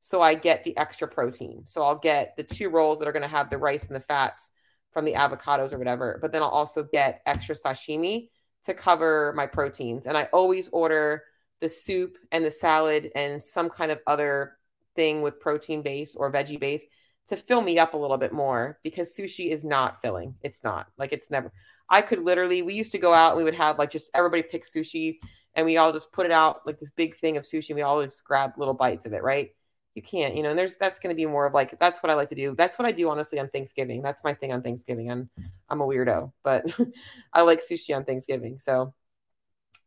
So 0.00 0.22
I 0.22 0.34
get 0.34 0.64
the 0.64 0.74
extra 0.78 1.06
protein. 1.06 1.66
So 1.66 1.82
I'll 1.82 1.98
get 1.98 2.36
the 2.38 2.42
two 2.42 2.70
rolls 2.70 3.00
that 3.00 3.08
are 3.08 3.12
going 3.12 3.22
to 3.22 3.28
have 3.28 3.50
the 3.50 3.58
rice 3.58 3.86
and 3.86 3.96
the 3.96 4.00
fats 4.00 4.50
from 4.92 5.04
the 5.04 5.12
avocados 5.12 5.74
or 5.74 5.78
whatever, 5.78 6.18
but 6.22 6.32
then 6.32 6.42
I'll 6.42 6.48
also 6.48 6.84
get 6.84 7.20
extra 7.26 7.54
sashimi 7.54 8.30
to 8.64 8.72
cover 8.74 9.34
my 9.36 9.46
proteins. 9.46 10.06
And 10.06 10.16
I 10.16 10.24
always 10.32 10.68
order 10.68 11.24
the 11.60 11.68
soup 11.68 12.16
and 12.32 12.44
the 12.44 12.50
salad 12.50 13.10
and 13.14 13.42
some 13.42 13.68
kind 13.68 13.90
of 13.90 14.00
other 14.06 14.56
thing 14.96 15.22
with 15.22 15.40
protein 15.40 15.82
base 15.82 16.16
or 16.16 16.32
veggie 16.32 16.58
base 16.58 16.84
to 17.28 17.36
fill 17.36 17.60
me 17.60 17.78
up 17.78 17.94
a 17.94 17.96
little 17.96 18.16
bit 18.16 18.32
more 18.32 18.78
because 18.82 19.14
sushi 19.14 19.50
is 19.50 19.64
not 19.64 20.02
filling. 20.02 20.34
It's 20.42 20.64
not 20.64 20.88
like 20.98 21.12
it's 21.12 21.30
never. 21.30 21.52
I 21.88 22.02
could 22.02 22.20
literally, 22.20 22.62
we 22.62 22.74
used 22.74 22.92
to 22.92 22.98
go 22.98 23.14
out 23.14 23.30
and 23.30 23.38
we 23.38 23.44
would 23.44 23.54
have 23.54 23.78
like 23.78 23.90
just 23.90 24.10
everybody 24.14 24.42
pick 24.42 24.64
sushi 24.64 25.18
and 25.54 25.66
we 25.66 25.76
all 25.76 25.92
just 25.92 26.12
put 26.12 26.26
it 26.26 26.32
out 26.32 26.66
like 26.66 26.78
this 26.78 26.90
big 26.90 27.16
thing 27.16 27.36
of 27.36 27.44
sushi 27.44 27.70
and 27.70 27.76
we 27.76 27.82
all 27.82 28.02
just 28.02 28.24
grab 28.24 28.52
little 28.56 28.74
bites 28.74 29.06
of 29.06 29.12
it, 29.12 29.22
right? 29.22 29.50
You 29.94 30.02
can't, 30.02 30.36
you 30.36 30.42
know, 30.42 30.50
and 30.50 30.58
there's 30.58 30.76
that's 30.76 31.00
going 31.00 31.14
to 31.14 31.16
be 31.16 31.26
more 31.26 31.46
of 31.46 31.54
like 31.54 31.78
that's 31.78 32.02
what 32.02 32.10
I 32.10 32.14
like 32.14 32.28
to 32.28 32.34
do. 32.34 32.54
That's 32.56 32.78
what 32.78 32.86
I 32.86 32.92
do 32.92 33.08
honestly 33.10 33.38
on 33.38 33.48
Thanksgiving. 33.48 34.02
That's 34.02 34.22
my 34.22 34.34
thing 34.34 34.52
on 34.52 34.62
Thanksgiving. 34.62 35.10
I'm 35.10 35.28
I'm 35.68 35.80
a 35.80 35.86
weirdo, 35.86 36.32
but 36.44 36.64
I 37.32 37.42
like 37.42 37.60
sushi 37.60 37.94
on 37.94 38.04
Thanksgiving. 38.04 38.58
So 38.58 38.94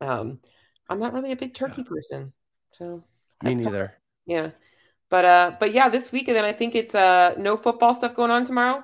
um 0.02 0.40
I'm 0.94 1.00
not 1.00 1.14
really 1.14 1.32
a 1.32 1.36
big 1.36 1.56
turkey 1.56 1.84
person. 1.84 2.32
So 2.72 3.04
me 3.44 3.56
neither. 3.56 3.86
Of, 3.86 3.92
yeah. 4.28 4.50
But 5.10 5.26
uh 5.26 5.52
but 5.60 5.74
yeah, 5.74 5.90
this 5.90 6.12
week 6.12 6.28
and 6.28 6.38
then 6.38 6.46
I 6.46 6.54
think 6.54 6.76
it's 6.76 6.94
uh 6.94 7.34
no 7.38 7.58
football 7.58 7.96
stuff 7.96 8.16
going 8.16 8.32
on 8.32 8.46
tomorrow. 8.46 8.84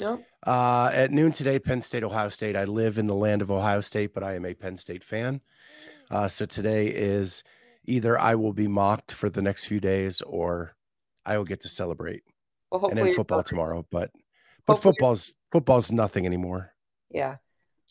No. 0.00 0.20
Uh, 0.44 0.90
at 0.92 1.12
noon 1.12 1.30
today, 1.30 1.60
Penn 1.60 1.80
State, 1.80 2.02
Ohio 2.02 2.28
State. 2.28 2.56
I 2.56 2.64
live 2.64 2.98
in 2.98 3.06
the 3.06 3.14
land 3.14 3.40
of 3.42 3.52
Ohio 3.52 3.80
State, 3.80 4.12
but 4.12 4.24
I 4.24 4.34
am 4.34 4.44
a 4.44 4.54
Penn 4.54 4.76
State 4.76 5.04
fan. 5.04 5.40
Uh, 6.10 6.26
so 6.26 6.44
today 6.44 6.88
is 6.88 7.44
either 7.84 8.18
I 8.18 8.34
will 8.34 8.52
be 8.52 8.66
mocked 8.66 9.12
for 9.12 9.30
the 9.30 9.42
next 9.42 9.66
few 9.66 9.78
days 9.78 10.20
or 10.22 10.74
I 11.24 11.38
will 11.38 11.44
get 11.44 11.62
to 11.62 11.68
celebrate. 11.68 12.24
Well, 12.70 12.88
and 12.88 12.98
then 12.98 13.14
football 13.14 13.44
tomorrow, 13.44 13.86
but 13.90 14.10
but 14.66 14.74
hopefully 14.74 14.94
football's 14.94 15.34
football's 15.52 15.92
nothing 15.92 16.26
anymore. 16.26 16.72
Yeah. 17.10 17.36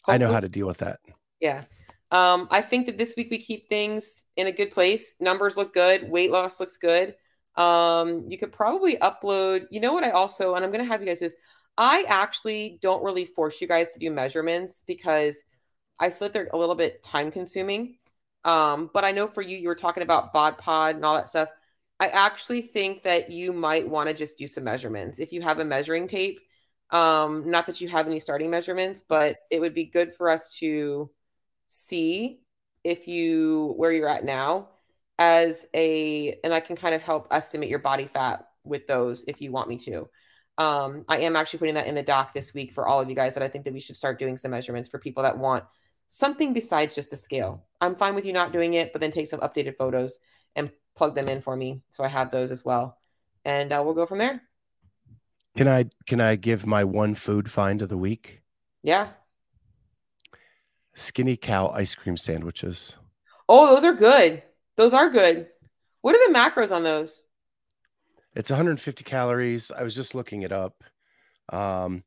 Hopefully. 0.01 0.15
I 0.15 0.17
know 0.17 0.33
how 0.33 0.39
to 0.39 0.49
deal 0.49 0.67
with 0.67 0.79
that. 0.79 0.99
Yeah. 1.39 1.63
Um, 2.11 2.47
I 2.51 2.61
think 2.61 2.85
that 2.87 2.97
this 2.97 3.15
week 3.15 3.29
we 3.31 3.37
keep 3.37 3.67
things 3.67 4.23
in 4.35 4.47
a 4.47 4.51
good 4.51 4.71
place. 4.71 5.15
Numbers 5.19 5.55
look 5.55 5.73
good. 5.73 6.09
Weight 6.09 6.29
loss 6.31 6.59
looks 6.59 6.77
good. 6.77 7.15
Um, 7.55 8.25
you 8.27 8.37
could 8.37 8.51
probably 8.51 8.97
upload. 8.97 9.67
You 9.71 9.79
know 9.79 9.93
what? 9.93 10.03
I 10.03 10.11
also, 10.11 10.55
and 10.55 10.63
I'm 10.63 10.71
going 10.71 10.83
to 10.83 10.91
have 10.91 11.01
you 11.01 11.07
guys 11.07 11.19
do 11.19 11.25
this. 11.25 11.35
I 11.77 12.03
actually 12.07 12.79
don't 12.81 13.03
really 13.03 13.25
force 13.25 13.61
you 13.61 13.67
guys 13.67 13.93
to 13.93 13.99
do 13.99 14.11
measurements 14.11 14.83
because 14.85 15.37
I 15.99 16.09
feel 16.09 16.25
like 16.25 16.33
they're 16.33 16.49
a 16.53 16.57
little 16.57 16.75
bit 16.75 17.01
time 17.01 17.31
consuming. 17.31 17.97
Um, 18.43 18.89
but 18.93 19.05
I 19.05 19.11
know 19.11 19.27
for 19.27 19.41
you, 19.41 19.57
you 19.57 19.67
were 19.67 19.75
talking 19.75 20.03
about 20.03 20.33
bod 20.33 20.57
pod 20.57 20.95
and 20.95 21.05
all 21.05 21.15
that 21.15 21.29
stuff. 21.29 21.49
I 21.99 22.07
actually 22.07 22.61
think 22.61 23.03
that 23.03 23.31
you 23.31 23.53
might 23.53 23.87
want 23.87 24.09
to 24.09 24.15
just 24.15 24.37
do 24.37 24.47
some 24.47 24.63
measurements 24.63 25.19
if 25.19 25.31
you 25.31 25.41
have 25.41 25.59
a 25.59 25.65
measuring 25.65 26.07
tape. 26.07 26.39
Um, 26.89 27.49
not 27.49 27.67
that 27.67 27.79
you 27.79 27.87
have 27.89 28.07
any 28.07 28.19
starting 28.19 28.49
measurements, 28.49 29.03
but 29.07 29.37
it 29.49 29.59
would 29.59 29.73
be 29.73 29.85
good 29.85 30.11
for 30.11 30.29
us 30.29 30.57
to 30.57 31.09
see 31.73 32.41
if 32.83 33.07
you 33.07 33.73
where 33.77 33.93
you're 33.93 34.09
at 34.09 34.25
now 34.25 34.67
as 35.17 35.65
a 35.73 36.37
and 36.43 36.53
I 36.53 36.59
can 36.59 36.75
kind 36.75 36.93
of 36.93 37.01
help 37.01 37.27
estimate 37.31 37.69
your 37.69 37.79
body 37.79 38.09
fat 38.13 38.49
with 38.65 38.87
those 38.87 39.23
if 39.25 39.41
you 39.41 39.53
want 39.53 39.69
me 39.69 39.77
to. 39.77 40.09
Um, 40.57 41.05
I 41.07 41.19
am 41.19 41.37
actually 41.37 41.59
putting 41.59 41.75
that 41.75 41.87
in 41.87 41.95
the 41.95 42.03
doc 42.03 42.33
this 42.33 42.53
week 42.53 42.73
for 42.73 42.87
all 42.87 42.99
of 42.99 43.09
you 43.09 43.15
guys 43.15 43.33
that 43.35 43.43
I 43.43 43.47
think 43.47 43.63
that 43.65 43.73
we 43.73 43.79
should 43.79 43.95
start 43.95 44.19
doing 44.19 44.35
some 44.35 44.51
measurements 44.51 44.89
for 44.89 44.99
people 44.99 45.23
that 45.23 45.37
want 45.37 45.63
something 46.09 46.51
besides 46.51 46.93
just 46.93 47.09
the 47.09 47.15
scale. 47.15 47.63
I'm 47.79 47.95
fine 47.95 48.15
with 48.15 48.25
you 48.25 48.33
not 48.33 48.51
doing 48.51 48.73
it, 48.73 48.91
but 48.91 48.99
then 48.99 49.11
take 49.11 49.27
some 49.27 49.39
updated 49.39 49.77
photos 49.77 50.19
and 50.57 50.71
plug 50.97 51.15
them 51.15 51.29
in 51.29 51.41
for 51.41 51.55
me 51.55 51.83
so 51.89 52.03
I 52.03 52.09
have 52.09 52.31
those 52.31 52.51
as 52.51 52.65
well, 52.65 52.97
and 53.45 53.71
uh, 53.71 53.81
we'll 53.83 53.93
go 53.93 54.05
from 54.05 54.17
there. 54.17 54.41
Can 55.55 55.69
I 55.69 55.85
can 56.05 56.19
I 56.19 56.35
give 56.35 56.65
my 56.65 56.83
one 56.83 57.15
food 57.15 57.49
find 57.49 57.81
of 57.81 57.87
the 57.87 57.97
week? 57.97 58.41
Yeah. 58.83 59.07
Skinny 60.93 61.37
cow 61.37 61.69
ice 61.69 61.95
cream 61.95 62.17
sandwiches. 62.17 62.95
Oh, 63.47 63.75
those 63.75 63.85
are 63.85 63.93
good. 63.93 64.43
Those 64.75 64.93
are 64.93 65.09
good. 65.09 65.47
What 66.01 66.15
are 66.15 66.27
the 66.27 66.37
macros 66.37 66.75
on 66.75 66.83
those? 66.83 67.25
It's 68.35 68.49
150 68.49 69.03
calories. 69.03 69.71
I 69.71 69.83
was 69.83 69.95
just 69.95 70.15
looking 70.15 70.41
it 70.41 70.51
up. 70.51 70.83
Um, 71.49 72.03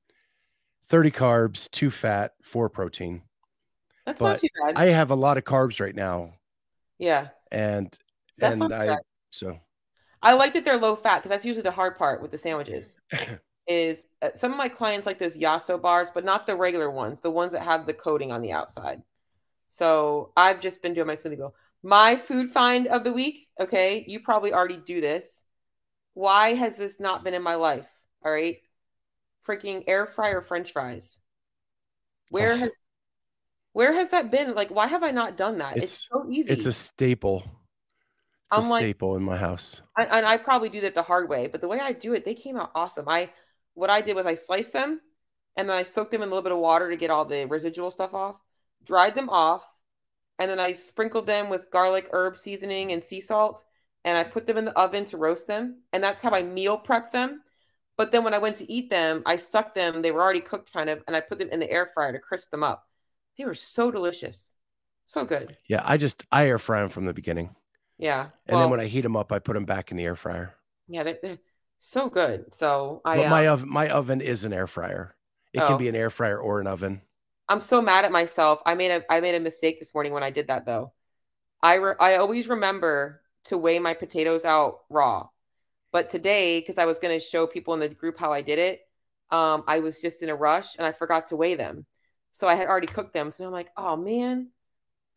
30 0.88 1.10
carbs, 1.10 1.70
two 1.70 1.90
fat, 1.90 2.32
four 2.42 2.68
protein. 2.68 3.22
That's 4.06 4.18
but 4.18 4.28
not 4.28 4.38
too 4.38 4.48
bad. 4.64 4.78
I 4.78 4.86
have 4.86 5.10
a 5.10 5.14
lot 5.14 5.38
of 5.38 5.44
carbs 5.44 5.80
right 5.80 5.94
now. 5.94 6.34
Yeah. 6.98 7.28
And 7.50 7.96
that's 8.38 8.60
and 8.60 8.72
I 8.72 8.86
bad. 8.86 8.98
so 9.30 9.58
I 10.22 10.34
like 10.34 10.54
that 10.54 10.64
they're 10.64 10.78
low 10.78 10.96
fat 10.96 11.18
because 11.18 11.30
that's 11.30 11.44
usually 11.44 11.62
the 11.62 11.70
hard 11.70 11.96
part 11.96 12.22
with 12.22 12.30
the 12.30 12.38
sandwiches. 12.38 12.96
is 13.66 14.04
uh, 14.22 14.30
some 14.34 14.52
of 14.52 14.58
my 14.58 14.68
clients 14.68 15.06
like 15.06 15.18
those 15.18 15.38
Yasso 15.38 15.80
bars, 15.80 16.10
but 16.12 16.24
not 16.24 16.46
the 16.46 16.56
regular 16.56 16.90
ones, 16.90 17.20
the 17.20 17.30
ones 17.30 17.52
that 17.52 17.62
have 17.62 17.86
the 17.86 17.94
coating 17.94 18.32
on 18.32 18.42
the 18.42 18.52
outside. 18.52 19.02
So 19.68 20.32
I've 20.36 20.60
just 20.60 20.82
been 20.82 20.94
doing 20.94 21.06
my 21.06 21.16
smoothie 21.16 21.38
bowl. 21.38 21.54
My 21.82 22.16
food 22.16 22.52
find 22.52 22.86
of 22.86 23.04
the 23.04 23.12
week. 23.12 23.48
Okay, 23.60 24.04
you 24.06 24.20
probably 24.20 24.52
already 24.52 24.76
do 24.78 25.00
this. 25.00 25.42
Why 26.14 26.54
has 26.54 26.76
this 26.76 27.00
not 27.00 27.24
been 27.24 27.34
in 27.34 27.42
my 27.42 27.56
life? 27.56 27.86
All 28.24 28.32
right. 28.32 28.58
Freaking 29.46 29.84
air 29.86 30.06
fryer 30.06 30.40
french 30.40 30.72
fries. 30.72 31.18
Where 32.30 32.56
has 32.56 32.74
where 33.72 33.92
has 33.92 34.10
that 34.10 34.30
been? 34.30 34.54
Like, 34.54 34.70
why 34.70 34.86
have 34.86 35.02
I 35.02 35.10
not 35.10 35.36
done 35.36 35.58
that? 35.58 35.76
It's, 35.76 35.84
it's 35.84 36.08
so 36.08 36.26
easy. 36.30 36.52
It's 36.52 36.66
a 36.66 36.72
staple. 36.72 37.44
It's 38.52 38.64
I'm 38.64 38.70
a 38.70 38.72
like, 38.72 38.80
staple 38.80 39.16
in 39.16 39.22
my 39.22 39.36
house. 39.36 39.82
And 39.96 40.24
I 40.24 40.36
probably 40.36 40.68
do 40.68 40.82
that 40.82 40.94
the 40.94 41.02
hard 41.02 41.28
way, 41.28 41.48
but 41.48 41.60
the 41.60 41.68
way 41.68 41.80
I 41.80 41.92
do 41.92 42.14
it, 42.14 42.24
they 42.24 42.34
came 42.34 42.56
out 42.56 42.70
awesome. 42.74 43.08
I 43.08 43.30
what 43.74 43.90
I 43.90 44.00
did 44.00 44.16
was 44.16 44.26
I 44.26 44.34
sliced 44.34 44.72
them 44.72 45.00
and 45.56 45.68
then 45.68 45.76
I 45.76 45.82
soaked 45.82 46.10
them 46.10 46.22
in 46.22 46.28
a 46.28 46.30
little 46.30 46.42
bit 46.42 46.52
of 46.52 46.58
water 46.58 46.90
to 46.90 46.96
get 46.96 47.10
all 47.10 47.24
the 47.24 47.46
residual 47.46 47.90
stuff 47.90 48.14
off, 48.14 48.36
dried 48.84 49.14
them 49.14 49.28
off, 49.28 49.64
and 50.38 50.50
then 50.50 50.58
I 50.58 50.72
sprinkled 50.72 51.26
them 51.26 51.48
with 51.48 51.70
garlic 51.70 52.08
herb 52.12 52.36
seasoning 52.36 52.92
and 52.92 53.02
sea 53.02 53.20
salt 53.20 53.64
and 54.04 54.18
I 54.18 54.24
put 54.24 54.46
them 54.46 54.58
in 54.58 54.66
the 54.66 54.78
oven 54.78 55.04
to 55.06 55.16
roast 55.16 55.46
them. 55.46 55.82
And 55.92 56.02
that's 56.02 56.20
how 56.20 56.30
I 56.30 56.42
meal 56.42 56.76
prep 56.76 57.10
them. 57.12 57.42
But 57.96 58.12
then 58.12 58.24
when 58.24 58.34
I 58.34 58.38
went 58.38 58.56
to 58.56 58.70
eat 58.70 58.90
them, 58.90 59.22
I 59.24 59.36
stuck 59.36 59.74
them, 59.74 60.02
they 60.02 60.10
were 60.10 60.20
already 60.20 60.40
cooked 60.40 60.72
kind 60.72 60.90
of, 60.90 61.02
and 61.06 61.16
I 61.16 61.20
put 61.20 61.38
them 61.38 61.48
in 61.50 61.60
the 61.60 61.70
air 61.70 61.86
fryer 61.86 62.12
to 62.12 62.18
crisp 62.18 62.50
them 62.50 62.62
up. 62.62 62.86
They 63.38 63.44
were 63.44 63.54
so 63.54 63.90
delicious. 63.90 64.54
So 65.06 65.24
good. 65.24 65.56
Yeah, 65.68 65.82
I 65.84 65.96
just 65.96 66.24
I 66.32 66.48
air 66.48 66.58
fry 66.58 66.80
them 66.80 66.88
from 66.88 67.04
the 67.04 67.12
beginning. 67.12 67.54
Yeah. 67.98 68.28
And 68.46 68.56
well, 68.56 68.60
then 68.62 68.70
when 68.70 68.80
I 68.80 68.86
heat 68.86 69.02
them 69.02 69.16
up, 69.16 69.32
I 69.32 69.38
put 69.38 69.54
them 69.54 69.64
back 69.64 69.90
in 69.90 69.96
the 69.96 70.04
air 70.04 70.16
fryer. 70.16 70.54
Yeah, 70.88 71.02
they're, 71.02 71.18
they're 71.22 71.38
so 71.84 72.08
good. 72.08 72.54
So 72.54 73.02
I 73.04 73.16
but 73.16 73.30
my 73.30 73.46
um, 73.46 73.52
oven 73.54 73.68
my 73.68 73.88
oven 73.90 74.20
is 74.20 74.44
an 74.44 74.52
air 74.52 74.66
fryer. 74.66 75.14
It 75.52 75.60
oh. 75.60 75.66
can 75.66 75.78
be 75.78 75.88
an 75.88 75.94
air 75.94 76.10
fryer 76.10 76.38
or 76.38 76.60
an 76.60 76.66
oven. 76.66 77.02
I'm 77.48 77.60
so 77.60 77.82
mad 77.82 78.04
at 78.04 78.12
myself. 78.12 78.60
I 78.64 78.74
made 78.74 78.90
a 78.90 79.02
I 79.12 79.20
made 79.20 79.34
a 79.34 79.40
mistake 79.40 79.78
this 79.78 79.94
morning 79.94 80.12
when 80.12 80.22
I 80.22 80.30
did 80.30 80.48
that 80.48 80.64
though. 80.64 80.92
I 81.62 81.74
re- 81.74 81.94
I 82.00 82.16
always 82.16 82.48
remember 82.48 83.20
to 83.44 83.58
weigh 83.58 83.78
my 83.78 83.94
potatoes 83.94 84.44
out 84.44 84.80
raw. 84.88 85.28
But 85.92 86.10
today, 86.10 86.58
because 86.58 86.78
I 86.78 86.86
was 86.86 86.98
going 86.98 87.18
to 87.18 87.24
show 87.24 87.46
people 87.46 87.74
in 87.74 87.80
the 87.80 87.88
group 87.88 88.18
how 88.18 88.32
I 88.32 88.42
did 88.42 88.58
it, 88.58 88.80
um, 89.30 89.62
I 89.68 89.78
was 89.78 90.00
just 90.00 90.22
in 90.22 90.28
a 90.28 90.34
rush 90.34 90.74
and 90.76 90.86
I 90.86 90.92
forgot 90.92 91.28
to 91.28 91.36
weigh 91.36 91.54
them. 91.54 91.86
So 92.32 92.48
I 92.48 92.54
had 92.56 92.66
already 92.66 92.88
cooked 92.88 93.14
them. 93.14 93.30
So 93.30 93.46
I'm 93.46 93.52
like, 93.52 93.70
oh 93.76 93.96
man. 93.96 94.48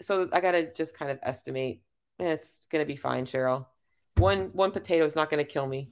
So 0.01 0.30
I 0.32 0.39
got 0.39 0.51
to 0.51 0.71
just 0.73 0.95
kind 0.95 1.10
of 1.10 1.17
estimate. 1.23 1.82
Eh, 2.19 2.25
it's 2.25 2.62
going 2.69 2.84
to 2.84 2.88
be 2.88 2.95
fine, 2.95 3.25
Cheryl. 3.25 3.65
One 4.17 4.49
one 4.53 4.71
potato 4.71 5.06
is 5.06 5.15
not 5.15 5.30
going 5.30 5.43
to 5.43 5.51
kill 5.51 5.65
me. 5.65 5.91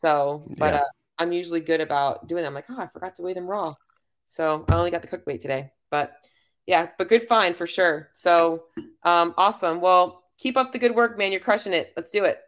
So, 0.00 0.44
but 0.56 0.72
yeah. 0.72 0.80
uh, 0.80 0.84
I'm 1.18 1.32
usually 1.32 1.60
good 1.60 1.82
about 1.82 2.26
doing 2.26 2.42
that. 2.42 2.48
I'm 2.48 2.54
like, 2.54 2.64
oh, 2.70 2.80
I 2.80 2.86
forgot 2.86 3.14
to 3.16 3.22
weigh 3.22 3.34
them 3.34 3.46
raw. 3.46 3.74
So 4.28 4.64
I 4.70 4.74
only 4.74 4.90
got 4.90 5.02
the 5.02 5.08
cook 5.08 5.26
weight 5.26 5.42
today. 5.42 5.72
But 5.90 6.12
yeah, 6.66 6.88
but 6.96 7.08
good 7.08 7.28
find 7.28 7.54
for 7.54 7.66
sure. 7.66 8.08
So 8.14 8.64
um, 9.02 9.34
awesome. 9.36 9.82
Well, 9.82 10.24
keep 10.38 10.56
up 10.56 10.72
the 10.72 10.78
good 10.78 10.94
work, 10.94 11.18
man. 11.18 11.32
You're 11.32 11.40
crushing 11.42 11.74
it. 11.74 11.92
Let's 11.96 12.10
do 12.10 12.24
it. 12.24 12.38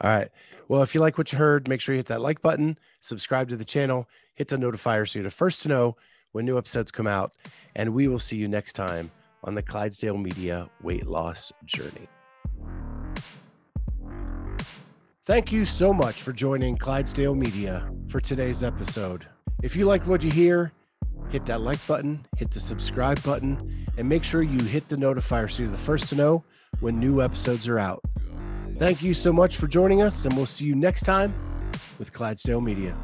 All 0.00 0.10
right. 0.10 0.28
Well, 0.66 0.82
if 0.82 0.94
you 0.94 1.00
like 1.00 1.16
what 1.16 1.32
you 1.32 1.38
heard, 1.38 1.68
make 1.68 1.80
sure 1.80 1.94
you 1.94 2.00
hit 2.00 2.06
that 2.06 2.20
like 2.20 2.42
button, 2.42 2.76
subscribe 3.00 3.48
to 3.50 3.56
the 3.56 3.64
channel, 3.64 4.08
hit 4.34 4.48
the 4.48 4.56
notifier 4.56 5.08
so 5.08 5.20
you're 5.20 5.24
the 5.24 5.30
first 5.30 5.62
to 5.62 5.68
know 5.68 5.96
when 6.32 6.44
new 6.44 6.58
episodes 6.58 6.90
come 6.90 7.06
out. 7.06 7.32
And 7.76 7.94
we 7.94 8.08
will 8.08 8.18
see 8.18 8.36
you 8.36 8.48
next 8.48 8.72
time 8.72 9.10
on 9.44 9.54
the 9.54 9.62
Clydesdale 9.62 10.18
Media 10.18 10.68
Weight 10.82 11.06
Loss 11.06 11.52
Journey. 11.64 12.08
Thank 15.28 15.52
you 15.52 15.66
so 15.66 15.92
much 15.92 16.22
for 16.22 16.32
joining 16.32 16.78
Clydesdale 16.78 17.34
Media 17.34 17.86
for 18.08 18.18
today's 18.18 18.62
episode. 18.62 19.26
If 19.62 19.76
you 19.76 19.84
like 19.84 20.06
what 20.06 20.22
you 20.22 20.30
hear, 20.30 20.72
hit 21.28 21.44
that 21.44 21.60
like 21.60 21.86
button, 21.86 22.24
hit 22.38 22.50
the 22.50 22.60
subscribe 22.60 23.22
button, 23.22 23.86
and 23.98 24.08
make 24.08 24.24
sure 24.24 24.42
you 24.42 24.58
hit 24.64 24.88
the 24.88 24.96
notifier 24.96 25.50
so 25.50 25.64
you're 25.64 25.70
the 25.70 25.76
first 25.76 26.08
to 26.08 26.14
know 26.14 26.44
when 26.80 26.98
new 26.98 27.20
episodes 27.20 27.68
are 27.68 27.78
out. 27.78 28.00
Thank 28.78 29.02
you 29.02 29.12
so 29.12 29.30
much 29.30 29.58
for 29.58 29.66
joining 29.66 30.00
us, 30.00 30.24
and 30.24 30.34
we'll 30.34 30.46
see 30.46 30.64
you 30.64 30.74
next 30.74 31.02
time 31.02 31.34
with 31.98 32.10
Clydesdale 32.10 32.62
Media. 32.62 32.96